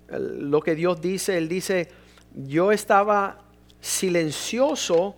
[0.10, 1.40] lo que Dios dice.
[1.40, 1.90] Él dice,
[2.36, 3.40] yo estaba
[3.80, 5.16] silencioso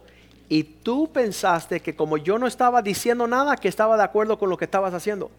[0.50, 4.50] Y tú pensaste que como yo no estaba diciendo nada, que estaba de acuerdo con
[4.50, 5.32] lo que estabas haciendo.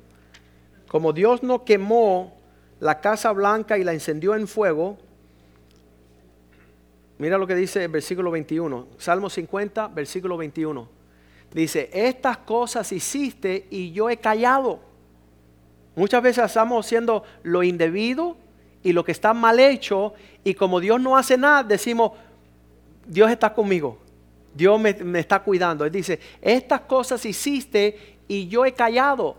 [0.88, 2.34] Como Dios no quemó
[2.80, 4.98] la casa blanca y la encendió en fuego,
[7.18, 10.88] mira lo que dice el versículo 21, Salmo 50, versículo 21.
[11.52, 14.80] Dice, estas cosas hiciste y yo he callado.
[15.94, 18.36] Muchas veces estamos haciendo lo indebido
[18.82, 22.12] y lo que está mal hecho y como Dios no hace nada, decimos,
[23.06, 23.98] Dios está conmigo,
[24.54, 25.84] Dios me, está cuidando.
[25.84, 29.36] Él dice, estas cosas hiciste y yo he callado.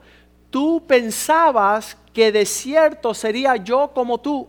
[0.49, 4.47] Tú pensabas que de cierto sería yo como tú,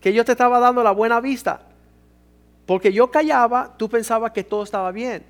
[0.00, 1.62] que yo te estaba dando la buena vista.
[2.64, 5.24] Porque yo callaba, tú pensabas que todo estaba bien.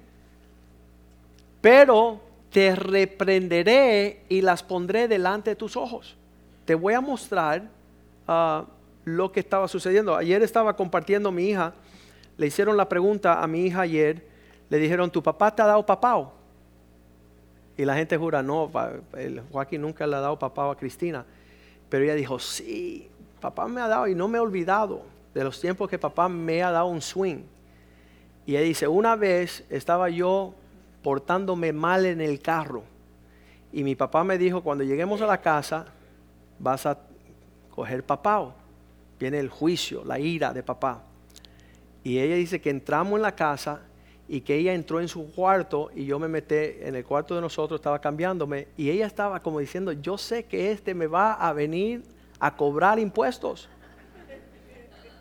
[1.61, 6.17] Pero te reprenderé y las pondré delante de tus ojos.
[6.65, 7.63] Te voy a mostrar
[8.27, 8.65] uh,
[9.05, 10.17] lo que estaba sucediendo.
[10.17, 11.75] Ayer estaba compartiendo a mi hija,
[12.37, 14.27] le hicieron la pregunta a mi hija ayer,
[14.69, 16.33] le dijeron, ¿tu papá te ha dado papao?
[17.77, 18.71] Y la gente jura, no,
[19.17, 21.25] el Joaquín nunca le ha dado papao a Cristina.
[21.89, 23.09] Pero ella dijo, sí,
[23.41, 25.03] papá me ha dado y no me he olvidado
[25.33, 27.43] de los tiempos que papá me ha dado un swing.
[28.47, 30.55] Y ella dice, una vez estaba yo
[31.03, 32.83] portándome mal en el carro
[33.73, 35.87] y mi papá me dijo, cuando lleguemos a la casa,
[36.59, 36.99] vas a
[37.71, 38.55] coger papao
[39.19, 41.03] viene el juicio, la ira de papá.
[42.05, 43.81] Y ella dice que entramos en la casa
[44.29, 47.41] y que ella entró en su cuarto y yo me metí en el cuarto de
[47.41, 51.53] nosotros, estaba cambiándome y ella estaba como diciendo, yo sé que este me va a
[51.55, 52.03] venir
[52.39, 53.69] a cobrar impuestos.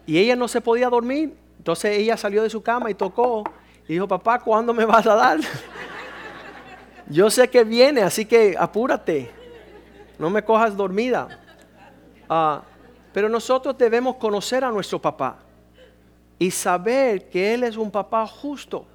[0.05, 1.35] Y ella no se podía dormir.
[1.57, 3.43] Entonces ella salió de su cama y tocó
[3.87, 5.39] y dijo, papá, ¿cuándo me vas a dar?
[7.09, 9.31] yo sé que viene, así que apúrate.
[10.19, 11.39] No me cojas dormida.
[12.29, 12.61] Ah,
[13.13, 15.37] pero nosotros debemos conocer a nuestro papá
[16.39, 18.85] y saber que Él es un papá justo.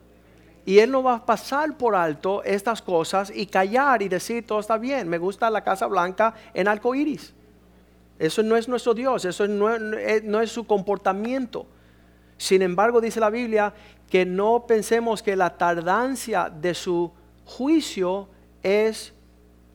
[0.64, 4.60] Y Él no va a pasar por alto estas cosas y callar y decir todo
[4.60, 5.08] está bien.
[5.08, 7.34] Me gusta la Casa Blanca en arco iris.
[8.18, 11.66] Eso no es nuestro Dios, eso no, no es su comportamiento.
[12.36, 13.74] Sin embargo, dice la Biblia
[14.08, 17.10] que no pensemos que la tardancia de su
[17.44, 18.28] juicio
[18.62, 19.12] es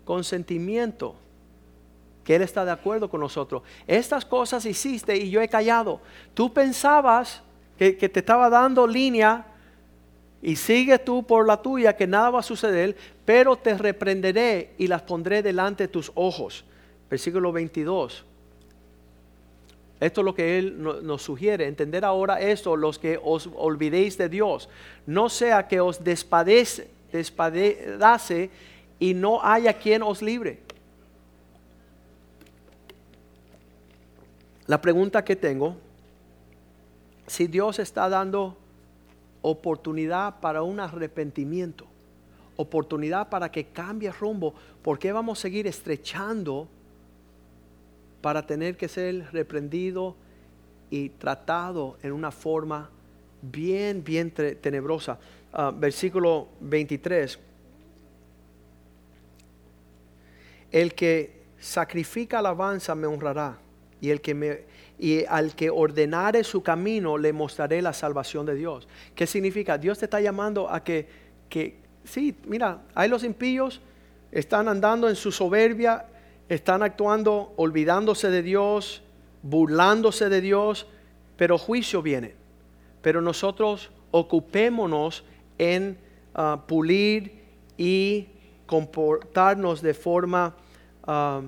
[0.05, 1.15] consentimiento
[2.27, 3.61] que Él está de acuerdo con nosotros.
[3.87, 6.01] Estas cosas hiciste y yo he callado.
[6.33, 7.41] Tú pensabas
[7.77, 9.45] que, te estaba dando línea
[10.41, 12.95] y sigue tú por la tuya, que nada va a suceder,
[13.25, 16.63] pero te reprenderé y las pondré delante de tus ojos.
[17.09, 18.23] Versículo 22.
[19.99, 24.29] Esto es lo que Él nos sugiere, entender ahora esto, los que os olvidéis de
[24.29, 24.69] Dios.
[25.07, 28.51] No sea que os despadece, despadece
[28.99, 30.59] y no haya quien os libre.
[34.67, 35.77] La pregunta que tengo,
[37.25, 38.55] si Dios está dando
[39.49, 41.85] oportunidad para un arrepentimiento,
[42.57, 46.67] oportunidad para que cambie rumbo, ¿por qué vamos a seguir estrechando
[48.21, 50.15] para tener que ser reprendido
[50.89, 52.89] y tratado en una forma
[53.41, 55.17] bien, bien tenebrosa?
[55.53, 57.39] Ah, versículo 23.
[60.71, 63.57] El que sacrifica alabanza me honrará
[64.01, 64.59] y, el que me,
[64.99, 68.87] y al que ordenare su camino le mostraré la salvación de Dios.
[69.15, 69.77] ¿Qué significa?
[69.77, 71.07] Dios te está llamando a que,
[71.49, 73.81] que sí, mira, hay los impíos,
[74.31, 76.05] están andando en su soberbia,
[76.49, 79.03] están actuando olvidándose de Dios,
[79.43, 80.87] burlándose de Dios,
[81.35, 82.33] pero juicio viene.
[83.01, 85.23] Pero nosotros ocupémonos
[85.57, 85.97] en
[86.33, 87.43] ah, pulir
[87.77, 88.27] y
[88.65, 90.55] comportarnos de forma,
[91.07, 91.41] uh,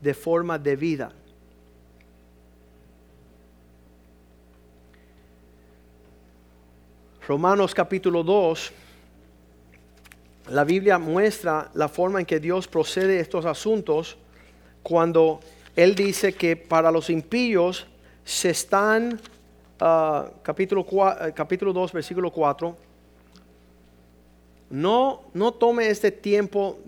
[0.00, 1.12] de forma debida.
[7.28, 8.72] Romanos capítulo 2,
[10.48, 14.16] la Biblia muestra la forma en que Dios procede estos asuntos
[14.82, 15.40] cuando
[15.76, 17.86] Él dice que para los impíos
[18.24, 19.20] se están,
[19.78, 22.74] uh, capítulo, uh, capítulo 2, versículo 4,
[24.70, 26.78] no, no tome este tiempo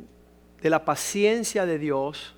[0.63, 2.35] de la paciencia de Dios.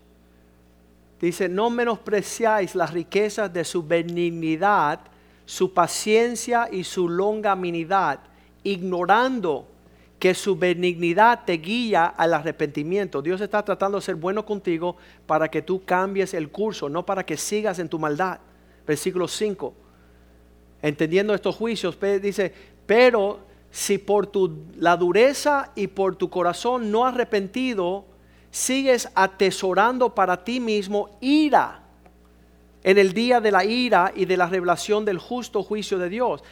[1.20, 5.11] Dice, no menospreciáis las riquezas de su benignidad
[5.44, 8.20] su paciencia y su longanimidad,
[8.62, 9.66] ignorando
[10.18, 13.22] que su benignidad te guía al arrepentimiento.
[13.22, 17.26] Dios está tratando de ser bueno contigo para que tú cambies el curso, no para
[17.26, 18.38] que sigas en tu maldad.
[18.86, 19.74] Versículo 5.
[20.80, 22.54] Entendiendo estos juicios, dice,
[22.86, 23.40] pero
[23.70, 28.04] si por tu, la dureza y por tu corazón no arrepentido,
[28.52, 31.81] sigues atesorando para ti mismo ira
[32.84, 36.42] en el día de la ira y de la revelación del justo juicio de Dios.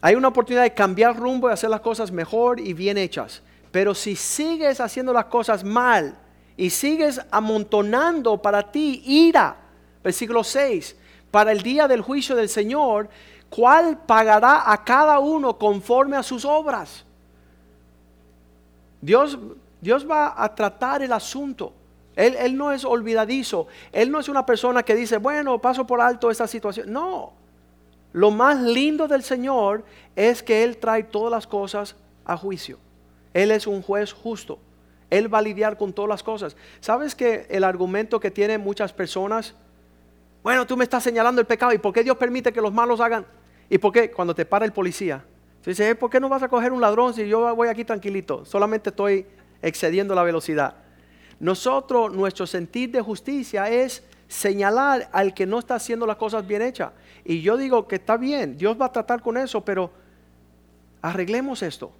[0.00, 3.42] Hay una oportunidad de cambiar rumbo y hacer las cosas mejor y bien hechas.
[3.70, 6.16] Pero si sigues haciendo las cosas mal
[6.56, 9.56] y sigues amontonando para ti ira,
[10.02, 10.96] versículo 6,
[11.30, 13.08] para el día del juicio del Señor,
[13.48, 17.04] ¿cuál pagará a cada uno conforme a sus obras?
[19.00, 19.38] Dios,
[19.80, 21.72] Dios va a tratar el asunto.
[22.20, 23.66] Él, no es olvidadizo.
[23.92, 26.92] Él no es una persona que dice, bueno, paso por alto esta situación.
[26.92, 27.32] No.
[28.12, 29.84] Lo más lindo del Señor
[30.16, 32.78] es que Él trae todas las cosas a juicio.
[33.32, 34.58] Él es un juez justo.
[35.08, 36.56] Él va a lidiar con todas las cosas.
[36.80, 39.54] ¿Sabes que el argumento que tienen muchas personas?
[40.42, 41.72] Bueno, tú me estás señalando el pecado.
[41.72, 43.24] ¿Y por qué Dios permite que los malos hagan?
[43.68, 45.24] ¿Y por qué cuando te para el policía?
[45.64, 48.44] Dices, eh, ¿por qué no vas a coger un ladrón si yo voy aquí tranquilito?
[48.44, 49.26] Solamente estoy
[49.62, 50.74] excediendo la velocidad.
[51.40, 56.62] Nosotros, nuestro sentir de justicia es señalar al que no está haciendo las cosas bien
[56.62, 56.92] hechas.
[57.24, 59.90] Y yo digo que está bien, Dios va a tratar con eso, pero
[61.02, 61.92] arreglemos esto.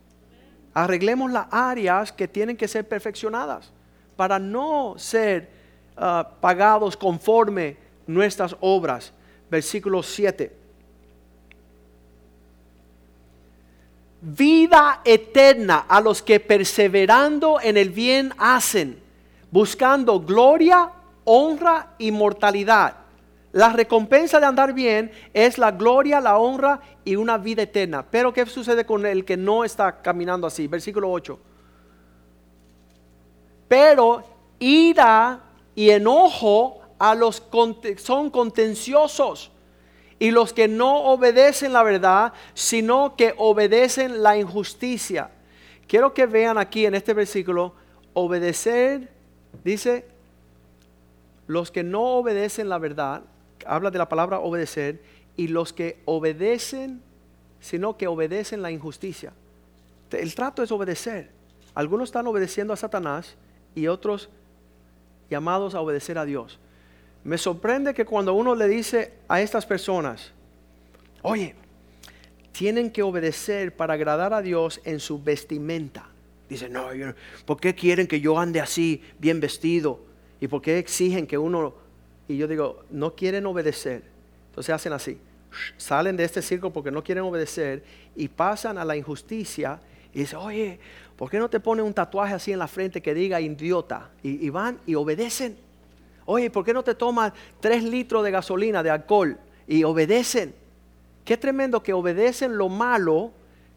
[0.72, 3.72] Arreglemos las áreas que tienen que ser perfeccionadas
[4.14, 5.51] para no ser
[5.97, 7.76] ah, pagados conforme
[8.07, 9.12] nuestras obras.
[9.51, 10.61] Versículo 7.
[14.22, 19.01] Vida eterna a los que perseverando en el bien hacen,
[19.51, 20.90] buscando gloria,
[21.24, 22.96] honra y mortalidad.
[23.53, 28.07] La recompensa de andar bien es la gloria, la honra y una vida eterna.
[28.09, 30.68] Pero ¿qué sucede con el que no está caminando así?
[30.68, 31.38] Versículo 8.
[33.66, 34.22] Pero
[34.61, 35.40] ira
[35.74, 39.51] y enojo a los que son contenciosos
[40.18, 45.30] y los que no obedecen la verdad, sino que obedecen la injusticia.
[45.88, 47.74] Quiero que vean aquí en este versículo,
[48.12, 49.11] obedecer,
[49.64, 50.07] dice,
[51.46, 53.22] los que no obedecen la verdad,
[53.66, 55.03] habla de la palabra obedecer,
[55.36, 57.03] y los que obedecen,
[57.61, 59.32] sino que obedecen la injusticia.
[60.11, 61.30] El trato es obedecer.
[61.74, 63.36] Algunos están obedeciendo a Satanás
[63.74, 64.28] y otros
[65.30, 66.59] llamados a obedecer a Dios.
[67.22, 70.32] Me sorprende que cuando uno le dice a estas personas,
[71.22, 71.55] oye,
[72.53, 76.09] tienen que obedecer para agradar a Dios en su vestimenta.
[76.51, 76.88] Dice, no,
[77.46, 80.01] ¿por qué quieren que yo ande así, bien vestido?
[80.40, 81.74] ¿Y por qué exigen que uno
[82.30, 84.05] y yo digo, no quieren obedecer.
[84.51, 85.18] Entonces hacen así,
[85.76, 87.82] salen de este circo porque no quieren obedecer
[88.14, 89.80] y pasan a la injusticia
[90.14, 90.78] y dicen, oye,
[91.16, 94.11] ¿por qué no te ponen un tatuaje así en la frente que diga idiota?
[94.22, 95.57] Y, van y obedecen.
[96.24, 99.36] Oye, ¿por qué no te toman tres litros de gasolina, de alcohol?
[99.66, 100.55] Y obedecen.
[101.24, 103.32] Qué tremendo que obedecen lo malo,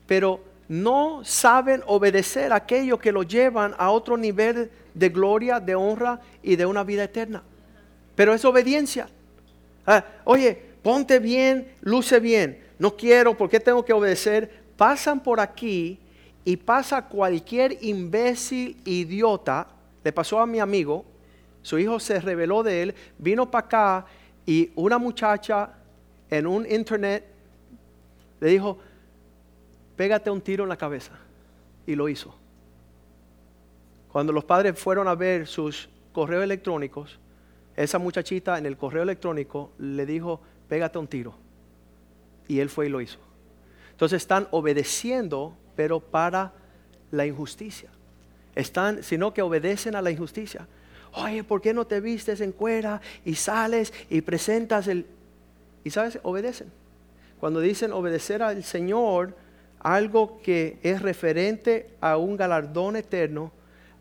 [0.05, 6.19] pero no saben obedecer aquello que lo llevan a otro nivel de gloria, de honra
[6.41, 7.43] y de una vida eterna
[8.15, 9.07] pero es obediencia.
[9.85, 12.63] Ah, oye, ponte bien, luce bien.
[12.79, 14.63] No quiero, ¿por qué tengo que obedecer?
[14.77, 15.99] Pasan por aquí
[16.45, 19.67] y pasa cualquier imbécil idiota.
[20.03, 21.05] Le pasó a mi amigo,
[21.61, 24.05] su hijo se reveló de él, vino para acá
[24.45, 25.69] y una muchacha
[26.29, 27.25] en un internet
[28.41, 28.77] le dijo,
[30.03, 31.13] pégate un tiro en la cabeza.
[31.87, 32.35] Y lo hizo.
[34.11, 37.17] Cuando los padres fueron a ver sus correos electrónicos,
[37.77, 41.35] esa muchachita en el correo electrónico le dijo, pégate un tiro.
[42.49, 43.17] Y él fue y lo hizo.
[43.91, 46.51] Entonces están obedeciendo, pero para
[47.09, 47.89] la injusticia.
[48.55, 50.67] Están, sino que obedecen a la injusticia.
[51.13, 55.05] Oye, ¿por qué no te vistes en cuera y sales y presentas el...
[55.85, 56.69] Y sabes, obedecen.
[57.39, 59.41] Cuando dicen obedecer al Señor,
[59.83, 63.51] algo que es referente a un galardón eterno,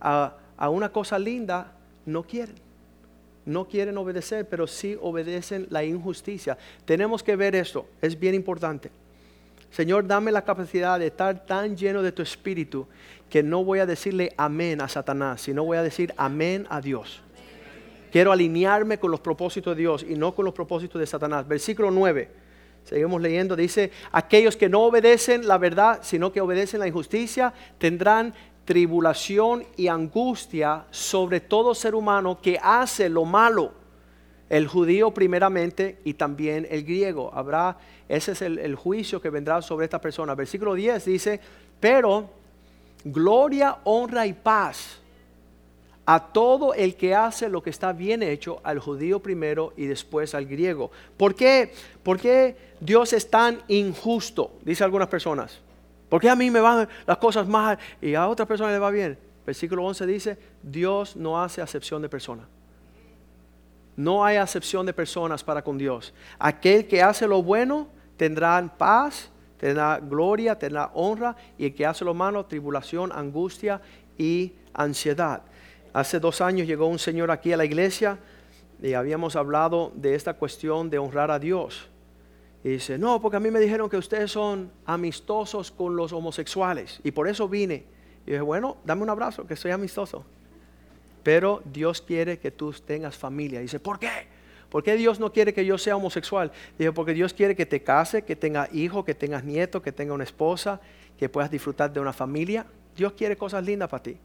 [0.00, 1.72] a, a una cosa linda,
[2.06, 2.54] no quieren
[3.44, 6.56] no quieren obedecer, pero sí obedecen la injusticia.
[6.84, 8.90] Tenemos que ver esto, es bien importante.
[9.70, 12.86] Señor, dame la capacidad de estar tan lleno de tu espíritu
[13.30, 17.22] que no voy a decirle amén a Satanás, sino voy a decir amén a Dios.
[18.10, 21.48] Quiero alinearme con los propósitos de Dios y no con los propósitos de Satanás.
[21.48, 22.41] Versículo 9.
[22.84, 28.34] Seguimos leyendo, dice, aquellos que no obedecen la verdad, sino que obedecen la injusticia, tendrán
[28.64, 33.72] tribulación y angustia sobre todo ser humano que hace lo malo.
[34.48, 37.30] El judío primeramente y también el griego.
[37.32, 37.78] Habrá,
[38.08, 40.34] ese es el, juicio que vendrá sobre esta persona.
[40.34, 41.40] Versículo 10 dice,
[41.80, 42.28] pero
[43.04, 45.01] gloria, honra y paz
[46.04, 50.34] a todo el que hace lo que está bien hecho, al judío primero y después
[50.34, 50.90] al griego.
[51.16, 51.72] ¿Por qué?
[52.02, 54.52] ¿Por qué Dios es tan injusto?
[54.64, 55.60] Dice algunas personas.
[56.08, 58.90] ¿Por qué a mí me van las cosas mal y a otra persona le va
[58.90, 59.18] bien?
[59.46, 62.46] Versículo 11 dice, Dios no hace acepción de personas.
[63.96, 66.12] No hay acepción de personas para con Dios.
[66.38, 72.04] Aquel que hace lo bueno tendrá paz, tendrá gloria, tendrá honra, y el que hace
[72.04, 73.80] lo malo, tribulación, angustia
[74.16, 75.42] y ansiedad.
[75.92, 78.18] Hace dos años llegó un señor aquí a la iglesia
[78.82, 81.88] y habíamos hablado de esta cuestión de honrar a Dios.
[82.64, 87.00] Y dice, no, porque a mí me dijeron que ustedes son amistosos con los homosexuales
[87.04, 87.84] y por eso vine.
[88.26, 90.24] Y dije, bueno, dame un abrazo, que soy amistoso.
[91.22, 93.60] Pero Dios quiere que tú tengas familia.
[93.60, 94.10] Y dice, ¿por qué?
[94.70, 96.50] ¿Por qué Dios no quiere que yo sea homosexual?
[96.78, 100.14] Dije, porque Dios quiere que te case, que tengas hijo, que tengas nieto, que tenga
[100.14, 100.80] una esposa,
[101.18, 102.64] que puedas disfrutar de una familia.
[102.96, 104.16] Dios quiere cosas lindas para ti.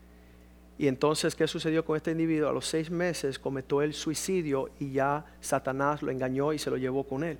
[0.78, 2.49] Y entonces, ¿qué sucedió con este individuo?
[2.49, 6.78] A los seis meses cometió el suicidio y ya Satanás lo engañó y se lo
[6.78, 7.39] llevó con él.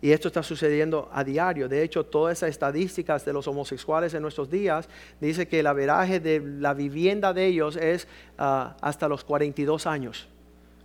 [0.00, 1.68] Y esto está sucediendo a diario.
[1.68, 4.88] De hecho, todas esas estadísticas de los homosexuales en nuestros días
[5.20, 8.06] dice que el averaje de la vivienda de ellos es
[8.38, 10.28] ah, hasta los 42 años.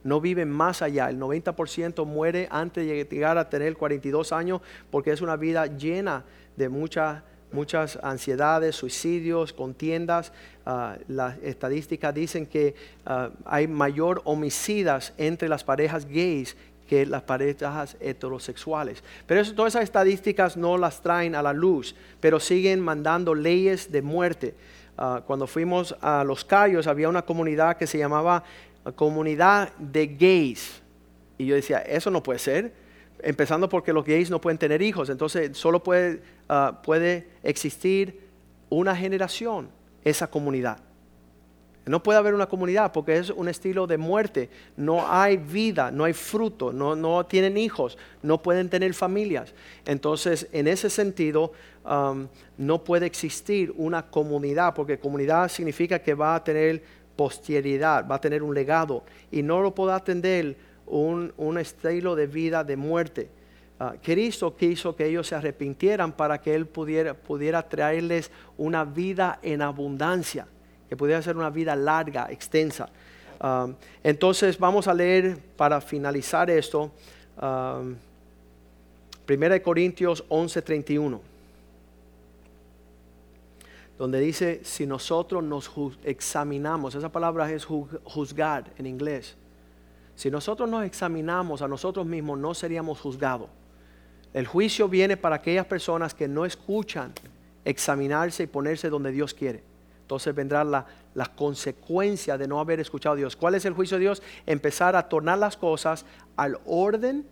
[0.03, 1.09] No viven más allá.
[1.09, 4.61] El 90% muere antes de llegar a tener 42 años
[4.91, 6.25] porque es una vida llena
[6.57, 7.23] de muchas
[7.53, 10.33] muchas ansiedades, suicidios, contiendas.
[10.65, 12.75] Ah, las estadísticas dicen que
[13.05, 19.03] ah, hay mayor homicidas entre las parejas gays que las parejas heterosexuales.
[19.25, 23.91] Pero eso, todas esas estadísticas no las traen a la luz, pero siguen mandando leyes
[23.91, 24.55] de muerte.
[24.97, 28.43] Ah, cuando fuimos a Los Cayos había una comunidad que se llamaba
[28.95, 30.81] Comunidad de Gays.
[31.37, 32.82] Y yo decía, eso no puede ser.
[33.23, 38.19] Empezando porque los gays no pueden tener hijos, entonces solo puede, ah, puede existir
[38.69, 39.69] una generación,
[40.03, 40.77] esa comunidad.
[41.85, 44.49] No puede haber una comunidad porque es un estilo de muerte.
[44.77, 49.53] No hay vida, no hay fruto, no, no tienen hijos, no pueden tener familias.
[49.85, 51.51] Entonces, en ese sentido,
[52.57, 56.81] no puede existir una comunidad porque comunidad significa que va a tener
[57.17, 60.55] posteridad, va a tener un legado y no lo puede atender
[60.93, 63.29] un, estilo de vida de muerte.
[63.79, 69.39] Uh, Cristo quiso que ellos se arrepintieran para que Él pudiera, pudiera traerles una vida
[69.41, 70.47] en abundancia
[70.93, 72.87] que pudiera ser una vida larga, extensa.
[73.41, 73.73] Um,
[74.03, 76.91] entonces vamos a leer para finalizar esto,
[77.41, 77.97] 1
[79.27, 81.19] um, Corintios 11:31,
[83.97, 85.71] donde dice, si nosotros nos
[86.03, 89.35] examinamos, esa palabra es juzgar en inglés,
[90.15, 93.49] si nosotros nos examinamos a nosotros mismos, no seríamos juzgados.
[94.33, 97.13] El juicio viene para aquellas personas que no escuchan
[97.65, 99.63] examinarse y ponerse donde Dios quiere
[100.03, 100.85] entonces vendrá la,
[101.35, 103.35] consecuencia de no haber escuchado a Dios.
[103.35, 104.21] ¿Cuál es el juicio de Dios?
[104.45, 106.05] Empezar a tornar las cosas
[106.35, 107.25] al orden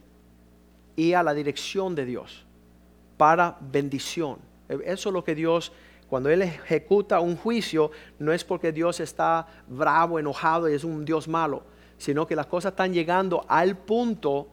[0.95, 2.45] y a la dirección de Dios
[3.17, 4.39] para bendición.
[4.67, 5.73] Eso es lo que Dios,
[6.09, 11.03] cuando Él ejecuta un juicio, no es porque Dios está bravo, enojado y es un
[11.03, 11.63] Dios malo,
[12.01, 14.47] sino que las cosas están llegando al punto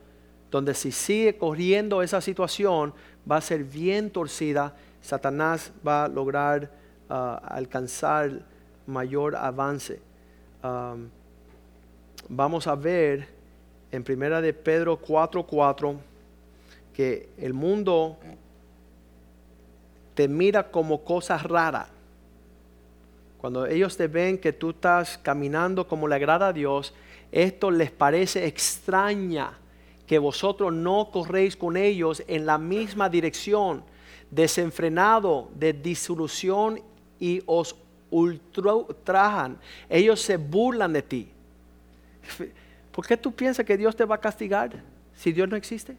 [0.50, 2.92] donde si sigue corriendo esa situación
[3.30, 6.70] va a ser bien torcida, Satanás va a lograr
[7.08, 8.42] alcanzar
[8.86, 9.98] mayor avance.
[12.28, 13.26] vamos a ver
[13.92, 15.96] en primera de Pedro 4:4
[16.92, 18.18] que el mundo
[20.12, 21.88] te mira como cosa rara.
[23.38, 26.92] Cuando ellos te ven que tú estás caminando como le agrada a Dios,
[27.30, 29.52] esto les parece extraña
[30.06, 33.84] que vosotros no corréis con ellos en la misma dirección,
[34.30, 36.80] desenfrenado de disolución
[37.20, 37.76] y os
[38.10, 39.58] ultrajan.
[39.88, 41.28] Ellos se burlan de ti.
[42.90, 44.82] ¿Por qué tú piensas que Dios te va a castigar
[45.14, 45.96] si Dios no existe?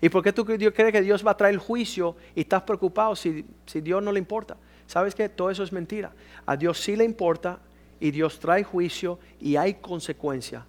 [0.00, 3.44] ¿Y por qué tú crees que Dios va a traer juicio y estás preocupado si,
[3.66, 4.56] si Dios no le importa?
[4.86, 6.12] ¿Sabes que Todo eso es mentira.
[6.44, 7.58] A Dios sí le importa
[8.00, 10.64] y Dios trae juicio y hay consecuencia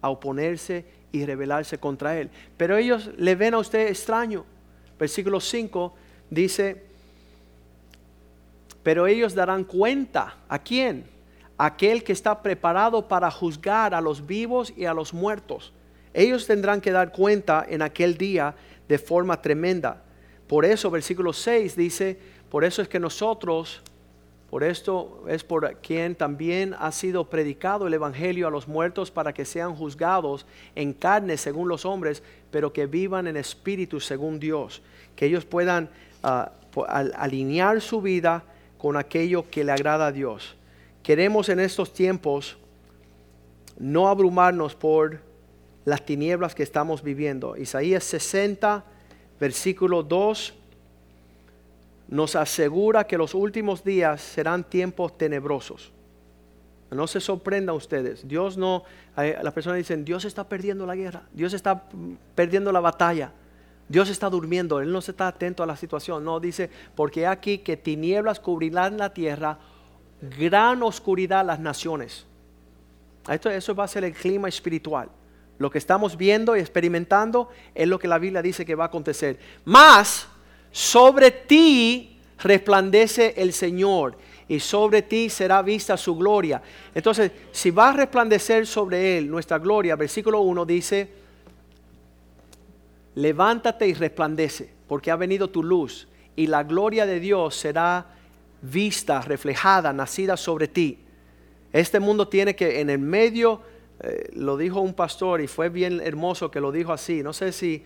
[0.00, 2.30] a oponerse y rebelarse contra Él.
[2.56, 4.44] Pero ellos le ven a usted extraño.
[4.98, 5.94] Versículo 5
[6.30, 6.88] dice,
[8.82, 10.36] pero ellos darán cuenta.
[10.48, 11.04] ¿A quién?
[11.56, 15.72] Aquel que está preparado para juzgar a los vivos y a los muertos.
[16.14, 18.54] Ellos tendrán que dar cuenta en aquel día
[18.88, 20.02] de forma tremenda.
[20.46, 22.18] Por eso, versículo 6 dice,
[22.50, 23.82] por eso es que nosotros,
[24.50, 29.34] por esto es por quien también ha sido predicado el Evangelio a los muertos para
[29.34, 34.80] que sean juzgados en carne según los hombres, pero que vivan en espíritu según Dios.
[35.14, 35.90] Que ellos puedan
[36.22, 36.52] ah,
[36.86, 38.44] alinear su vida
[38.78, 40.56] con aquello que le agrada a Dios.
[41.02, 42.56] Queremos en estos tiempos
[43.78, 45.20] no abrumarnos por
[45.84, 47.56] las tinieblas que estamos viviendo.
[47.56, 48.84] Isaías 60,
[49.40, 50.54] versículo 2,
[52.08, 55.92] nos asegura que los últimos días serán tiempos tenebrosos.
[56.90, 58.26] No se sorprendan ustedes.
[58.26, 58.84] Dios no,
[59.16, 61.84] las personas dicen, Dios está perdiendo la guerra, Dios está
[62.34, 63.32] perdiendo la batalla.
[63.88, 66.22] Dios está durmiendo, Él no se está atento a la situación.
[66.24, 69.58] No, dice, porque aquí que tinieblas cubrirán la tierra,
[70.38, 72.26] gran oscuridad las naciones.
[73.28, 75.08] Esto, eso va a ser el clima espiritual.
[75.58, 78.86] Lo que estamos viendo y experimentando es lo que la Biblia dice que va a
[78.88, 79.38] acontecer.
[79.64, 80.28] Más
[80.70, 84.16] sobre ti resplandece el Señor
[84.48, 86.62] y sobre ti será vista su gloria.
[86.94, 91.08] Entonces, si va a resplandecer sobre él nuestra gloria, versículo 1 dice,
[93.14, 98.06] levántate y resplandece, porque ha venido tu luz y la gloria de Dios será
[98.62, 100.98] vista, reflejada, nacida sobre ti.
[101.72, 103.60] Este mundo tiene que en el medio,
[104.00, 107.52] eh, lo dijo un pastor y fue bien hermoso que lo dijo así, no sé
[107.52, 107.82] si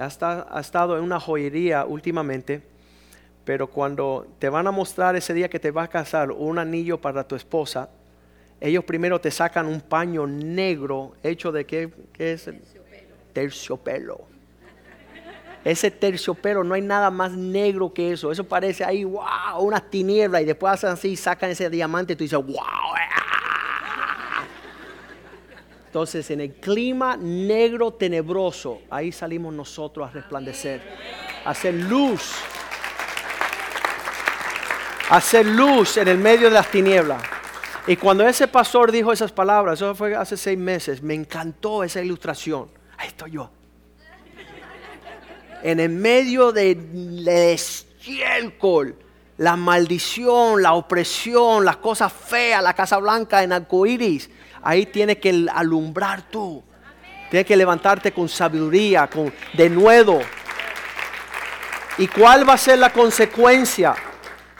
[0.00, 2.62] ha, estado en una joyería últimamente,
[3.44, 7.00] pero cuando te van a mostrar ese día que te vas a casar un anillo
[7.00, 7.90] para tu esposa,
[8.60, 12.50] ellos primero te sacan un paño negro hecho de qué, qué es
[13.32, 14.22] terciopelo.
[15.62, 18.32] Ese terciopelo no hay nada más negro que eso.
[18.32, 20.40] Eso parece ahí, wow, una tiniebla.
[20.40, 22.56] Y después hacen así, sacan ese diamante y tú dices, wow.
[25.90, 30.80] Entonces, en el clima negro tenebroso, ahí salimos nosotros a resplandecer,
[31.44, 32.32] a hacer luz
[35.10, 37.20] hacer luz en el medio de las tinieblas.
[37.86, 42.00] Y cuando ese pastor dijo esas palabras, eso fue hace seis meses, me encantó esa
[42.00, 42.70] ilustración.
[42.96, 43.50] Ahí estoy yo.
[45.62, 48.96] En el medio del estiércol,
[49.38, 54.30] la maldición, la opresión, las cosas feas, la Casa Blanca en arcoíris,
[54.62, 56.62] ahí tiene que alumbrar tú.
[57.30, 60.20] Tienes que levantarte con sabiduría, con denuedo.
[61.98, 63.94] ¿Y cuál va a ser la consecuencia?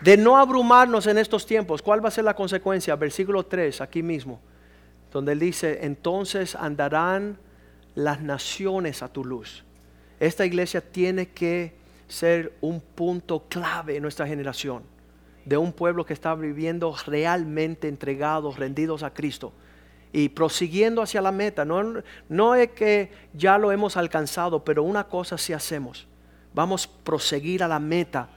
[0.00, 1.82] de no abrumarnos en estos tiempos.
[1.82, 2.96] ¿Cuál va a ser la consecuencia?
[2.96, 4.40] Versículo 3, aquí mismo,
[5.12, 7.38] donde él dice, entonces andarán
[7.94, 9.64] las naciones a tu luz.
[10.18, 11.74] Esta iglesia tiene que
[12.08, 14.82] ser un punto clave en nuestra generación,
[15.44, 19.52] de un pueblo que está viviendo realmente entregados, rendidos a Cristo
[20.12, 21.64] y prosiguiendo hacia la meta.
[21.64, 26.06] No, no es que ya lo hemos alcanzado, pero una cosa sí hacemos.
[26.52, 28.28] Vamos a proseguir a la meta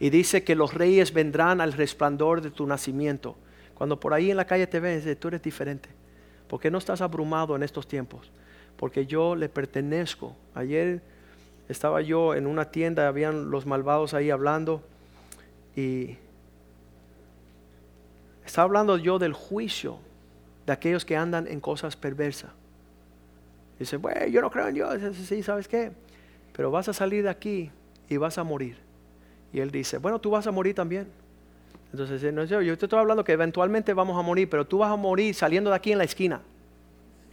[0.00, 3.36] y dice que los reyes vendrán al resplandor de tu nacimiento.
[3.74, 5.88] Cuando por ahí en la calle te ven, tú eres diferente.
[6.48, 8.30] porque no estás abrumado en estos tiempos?
[8.78, 10.34] Porque yo le pertenezco.
[10.54, 11.02] Ayer
[11.68, 14.82] estaba yo en una tienda, habían los malvados ahí hablando
[15.76, 16.16] y
[18.46, 19.98] estaba hablando yo del juicio
[20.68, 22.50] de aquellos que andan en cosas perversas.
[23.78, 25.16] Dice, bueno, yo no creo en Dios.
[25.16, 25.92] Sí, ¿sabes qué?
[26.52, 27.70] Pero vas a salir de aquí
[28.06, 28.76] y vas a morir.
[29.50, 31.08] Y él dice, bueno, tú vas a morir también.
[31.90, 34.92] Entonces, no, yo, yo te estoy hablando que eventualmente vamos a morir, pero tú vas
[34.92, 36.42] a morir saliendo de aquí en la esquina.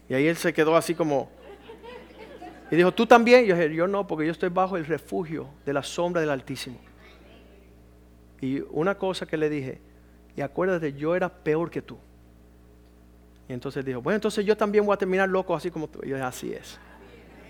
[0.08, 1.30] Y ahí él se quedó así como...
[2.72, 3.44] Y dijo, ¿tú también?
[3.44, 6.80] Yo dije, yo no, porque yo estoy bajo el refugio de la sombra del Altísimo.
[8.40, 9.82] Y una cosa que le dije,
[10.38, 11.98] y acuérdate, yo era peor que tú.
[13.48, 16.00] Y entonces dijo, bueno, entonces yo también voy a terminar loco así como tú.
[16.04, 16.80] Y yo dije, así es.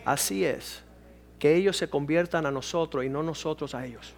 [0.03, 0.83] Así es.
[1.39, 4.13] Que ellos se conviertan a nosotros y no nosotros a ellos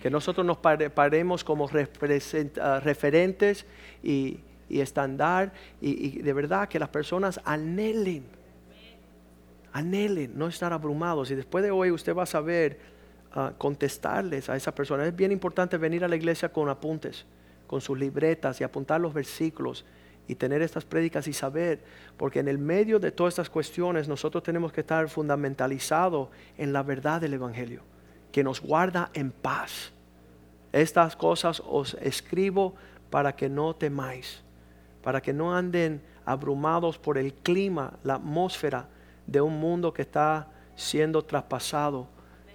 [0.00, 3.66] que nosotros nos paremos como ah, referentes
[4.02, 8.24] y, y estándar y, de verdad que las personas anhelen,
[9.72, 12.80] anhelen no estar abrumados y después de hoy usted va a saber
[13.32, 15.06] ah, contestarles a esa persona.
[15.06, 17.26] Es bien importante venir a la iglesia con apuntes,
[17.66, 19.84] con sus libretas y apuntar los versículos
[20.30, 21.80] y tener estas prédicas y saber,
[22.16, 26.84] porque en el medio de todas estas cuestiones nosotros tenemos que estar fundamentalizados en la
[26.84, 27.82] verdad del Evangelio
[28.30, 29.90] que nos guarda en paz.
[30.72, 32.76] Estas cosas os escribo
[33.10, 34.40] para que no temáis,
[35.02, 38.86] para que no anden abrumados por el clima, la atmósfera
[39.26, 42.06] de un mundo que está siendo traspasado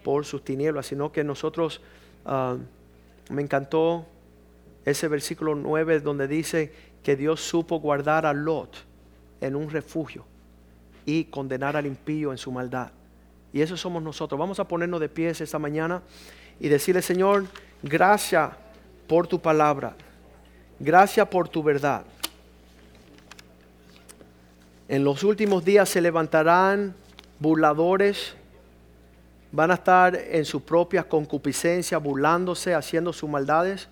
[0.02, 1.82] por sus tinieblas, sino que nosotros,
[2.26, 2.56] ah,
[3.30, 4.06] me encantó
[4.86, 6.72] ese versículo 9 donde dice
[7.06, 8.78] que Dios supo guardar a Lot
[9.40, 10.26] en un refugio
[11.06, 12.90] y condenar al impío en su maldad.
[13.54, 14.40] Y eso somos nosotros.
[14.40, 16.02] Vamos a ponernos de pies esta mañana
[16.60, 17.46] y decirle, Señor,
[17.84, 18.50] gracias
[19.06, 19.96] por tu palabra.
[20.80, 22.04] Gracias por tu verdad.
[24.88, 26.96] En los últimos días se levantarán
[27.38, 28.34] burladores,
[29.52, 33.90] van a estar en su propia concupiscencia, burlándose, haciendo sus maldades.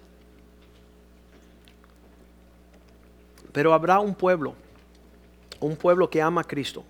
[3.53, 4.55] Pero habrá un pueblo,
[5.59, 6.83] un pueblo que ama a Cristo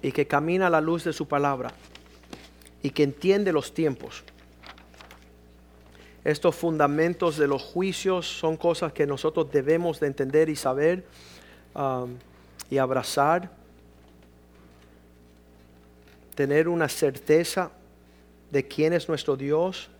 [0.00, 1.72] y que camina a la luz de su palabra
[2.82, 4.22] y que entiende los tiempos.
[6.24, 11.04] Estos fundamentos de los juicios son cosas que nosotros debemos de entender y saber
[11.74, 12.16] um,
[12.70, 13.50] y abrazar.
[16.34, 17.72] Tener una certeza
[18.50, 19.90] de quién es nuestro Dios,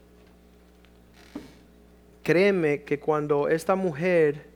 [2.22, 4.46] créeme que cuando esta mujer,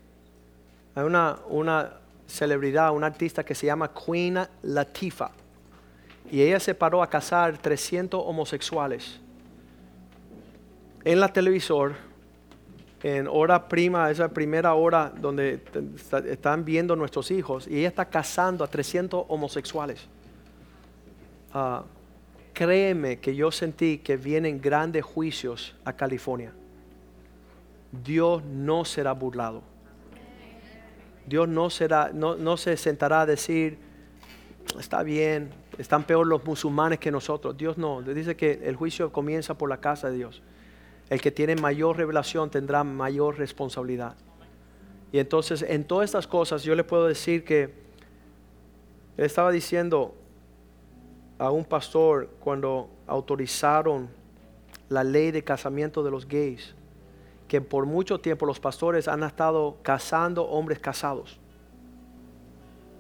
[0.95, 1.93] hay una, una
[2.26, 5.30] celebridad, una artista que se llama Queen Latifah,
[6.30, 9.20] y ella se paró a casar 300 homosexuales
[11.05, 11.95] en la televisor,
[13.03, 15.61] en hora prima, esa primera hora donde
[16.28, 20.07] están viendo nuestros hijos, y ella está casando a 300 homosexuales.
[21.53, 21.82] Ah,
[22.53, 26.53] créeme que yo sentí que vienen grandes juicios a California.
[27.90, 29.62] Dios no será burlado.
[31.26, 33.78] Dios no, será, no, no se sentará a decir,
[34.78, 37.56] está bien, están peor los musulmanes que nosotros.
[37.56, 40.42] Dios no, dice que el juicio comienza por la casa de Dios.
[41.08, 44.16] El que tiene mayor revelación tendrá mayor responsabilidad.
[45.12, 47.74] Y entonces en todas estas cosas yo le puedo decir que
[49.16, 50.14] estaba diciendo
[51.38, 54.08] a un pastor cuando autorizaron
[54.88, 56.74] la ley de casamiento de los gays,
[57.53, 61.38] que por mucho tiempo los pastores han estado casando hombres casados.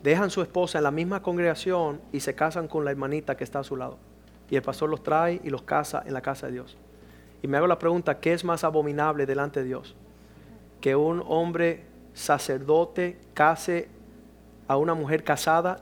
[0.02, 3.60] Dejan su esposa en la misma congregación y se casan con la hermanita que está
[3.60, 3.96] a su lado.
[4.50, 6.76] Y el pastor los trae y los casa en la casa de Dios.
[7.40, 9.96] Y me hago la pregunta, ¿qué es más abominable delante de Dios?
[10.82, 13.88] Que un hombre sacerdote case
[14.68, 15.80] a una mujer casada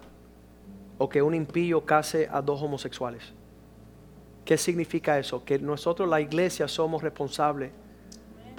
[0.97, 3.33] o que un impío case a dos homosexuales.
[4.45, 5.45] ¿Qué significa eso?
[5.45, 7.73] Que nosotros la iglesia somos responsables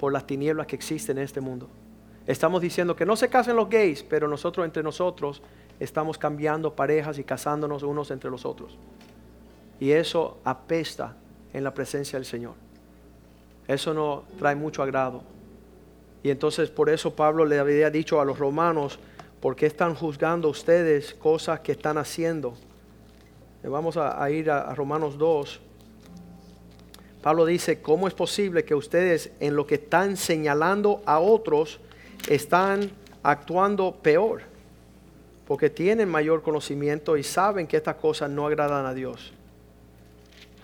[0.02, 1.68] por las tinieblas que existen en este mundo.
[2.26, 5.40] Estamos diciendo que no se casen los gays, pero nosotros entre nosotros
[5.78, 8.76] estamos cambiando parejas y casándonos unos entre los otros.
[9.78, 11.14] Y eso apesta
[11.52, 12.54] en la presencia del Señor.
[13.68, 15.22] Eso no trae mucho agrado.
[16.24, 18.98] Y entonces por eso Pablo le había dicho a los romanos,
[19.40, 22.54] ¿por qué están juzgando ustedes cosas que están haciendo?
[23.62, 25.60] Vamos a, ir a, Romanos 2.
[27.22, 31.78] Pablo dice, ¿cómo es posible que ustedes en lo que están señalando a otros
[32.28, 32.90] están
[33.22, 34.42] actuando peor?
[35.46, 39.32] Porque tienen mayor conocimiento y saben que estas cosas no agradan a Dios.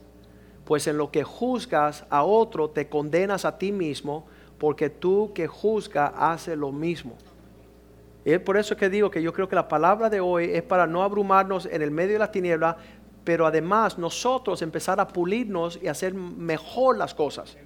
[0.64, 4.26] Pues en lo que juzgas a otro te condenas a ti mismo,
[4.58, 7.16] porque tú que juzgas hace lo mismo.
[8.24, 10.62] Y es por eso que digo que yo creo que la palabra de hoy es
[10.62, 12.76] para no abrumarnos en el medio de la tiniebla,
[13.22, 17.56] pero además nosotros empezar a pulirnos y hacer mejor las cosas.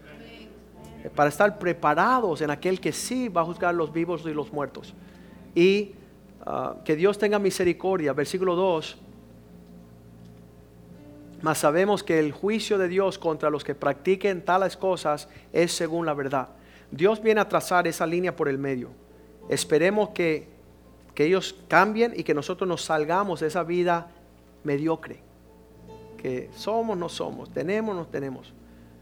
[1.15, 4.95] Para estar preparados en aquel que sí va a juzgar los vivos y los muertos.
[5.55, 5.95] Y
[6.45, 8.13] ah, que Dios tenga misericordia.
[8.13, 8.99] Versículo 2.
[11.43, 16.07] Mas sabemos que el juicio de Dios contra los que practiquen tales cosas es según
[16.07, 16.49] la verdad.
[16.91, 18.91] Dios viene a trazar esa línea por el medio.
[19.49, 20.49] Esperemos que,
[21.15, 24.11] que ellos cambien y que nosotros nos salgamos de esa vida
[24.65, 25.23] mediocre
[26.21, 28.53] que somos, no somos, tenemos, no tenemos.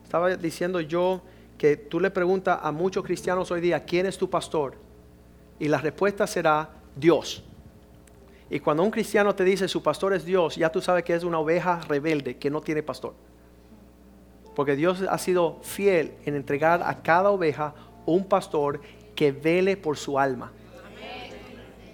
[0.05, 1.21] Estaba diciendo yo
[1.57, 4.75] que tú le preguntas a muchos cristianos hoy día, ¿quién es tu pastor?
[5.59, 7.43] Y la respuesta será Dios.
[8.51, 11.25] Y cuando un cristiano te dice su pastor es Dios, ya tú sabes que es
[11.25, 13.15] una oveja rebelde que no tiene pastor.
[14.55, 17.75] Porque Dios ha sido fiel en entregar a cada oveja
[18.07, 18.81] un pastor
[19.15, 20.53] que vele por su alma.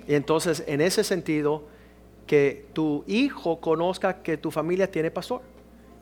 [0.07, 1.65] Y entonces, en ese sentido,
[2.27, 5.43] que tu hijo conozca que tu familia tiene pastor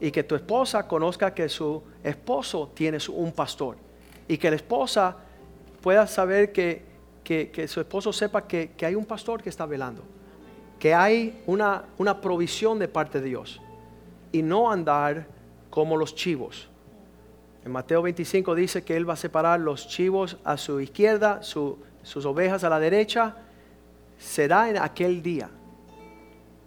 [0.00, 3.76] y que tu esposa conozca que su esposo tiene un pastor
[4.28, 5.16] y que la esposa
[5.80, 6.84] pueda saber que,
[7.66, 10.02] su esposo sepa que, hay un pastor que está velando,
[10.82, 13.60] que hay una, una provisión de parte de Dios
[14.32, 15.28] y no andar
[15.70, 16.68] como los chivos.
[17.64, 22.26] En Mateo 25 dice que Él va a separar los chivos a su izquierda, sus
[22.26, 23.36] ovejas a la derecha.
[24.18, 25.50] Será en aquel día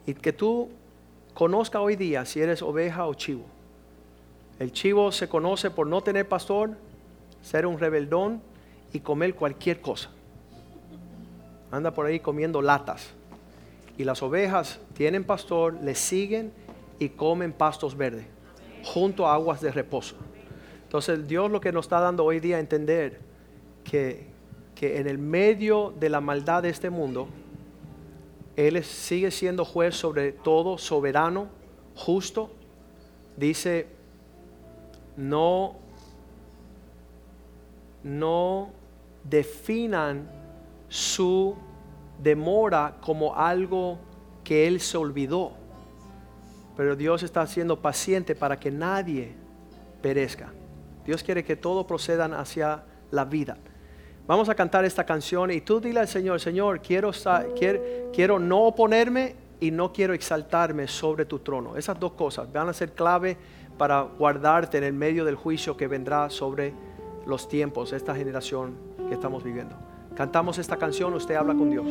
[0.05, 0.69] y que tú
[1.33, 3.43] conozca hoy día si eres oveja o chivo.
[4.59, 6.77] El chivo se conoce por no tener pastor,
[7.41, 8.41] ser un rebeldón
[8.93, 10.09] y comer cualquier cosa.
[11.69, 13.13] Anda por ahí comiendo latas.
[13.97, 16.51] Y las ovejas tienen pastor, le siguen
[16.99, 18.25] y comen pastos verdes,
[18.83, 20.15] junto a aguas de reposo.
[20.83, 23.19] Entonces Dios lo que nos está dando hoy día a entender
[23.83, 24.27] que,
[24.75, 27.27] que en el medio de la maldad de este mundo,
[28.55, 31.47] él sigue siendo juez sobre todo, soberano,
[31.95, 32.51] justo.
[33.35, 33.87] Dice,
[35.17, 35.75] no,
[38.03, 38.69] no
[39.23, 40.29] definan
[40.87, 41.55] su
[42.21, 43.99] demora como algo
[44.43, 45.53] que Él se olvidó.
[46.77, 49.33] Pero Dios está siendo paciente para que nadie
[50.01, 50.51] perezca.
[51.05, 53.57] Dios quiere que todos procedan hacia la vida.
[54.27, 57.11] Vamos a cantar esta canción y tú dile al Señor, Señor, quiero,
[57.57, 61.77] quiero, quiero no oponerme y no quiero exaltarme sobre tu trono.
[61.77, 63.37] Esas dos cosas van a ser clave
[63.77, 66.73] para guardarte en el medio del juicio que vendrá sobre
[67.25, 68.75] los tiempos, esta generación
[69.07, 69.75] que estamos viviendo.
[70.15, 71.85] Cantamos esta canción, usted habla con Dios.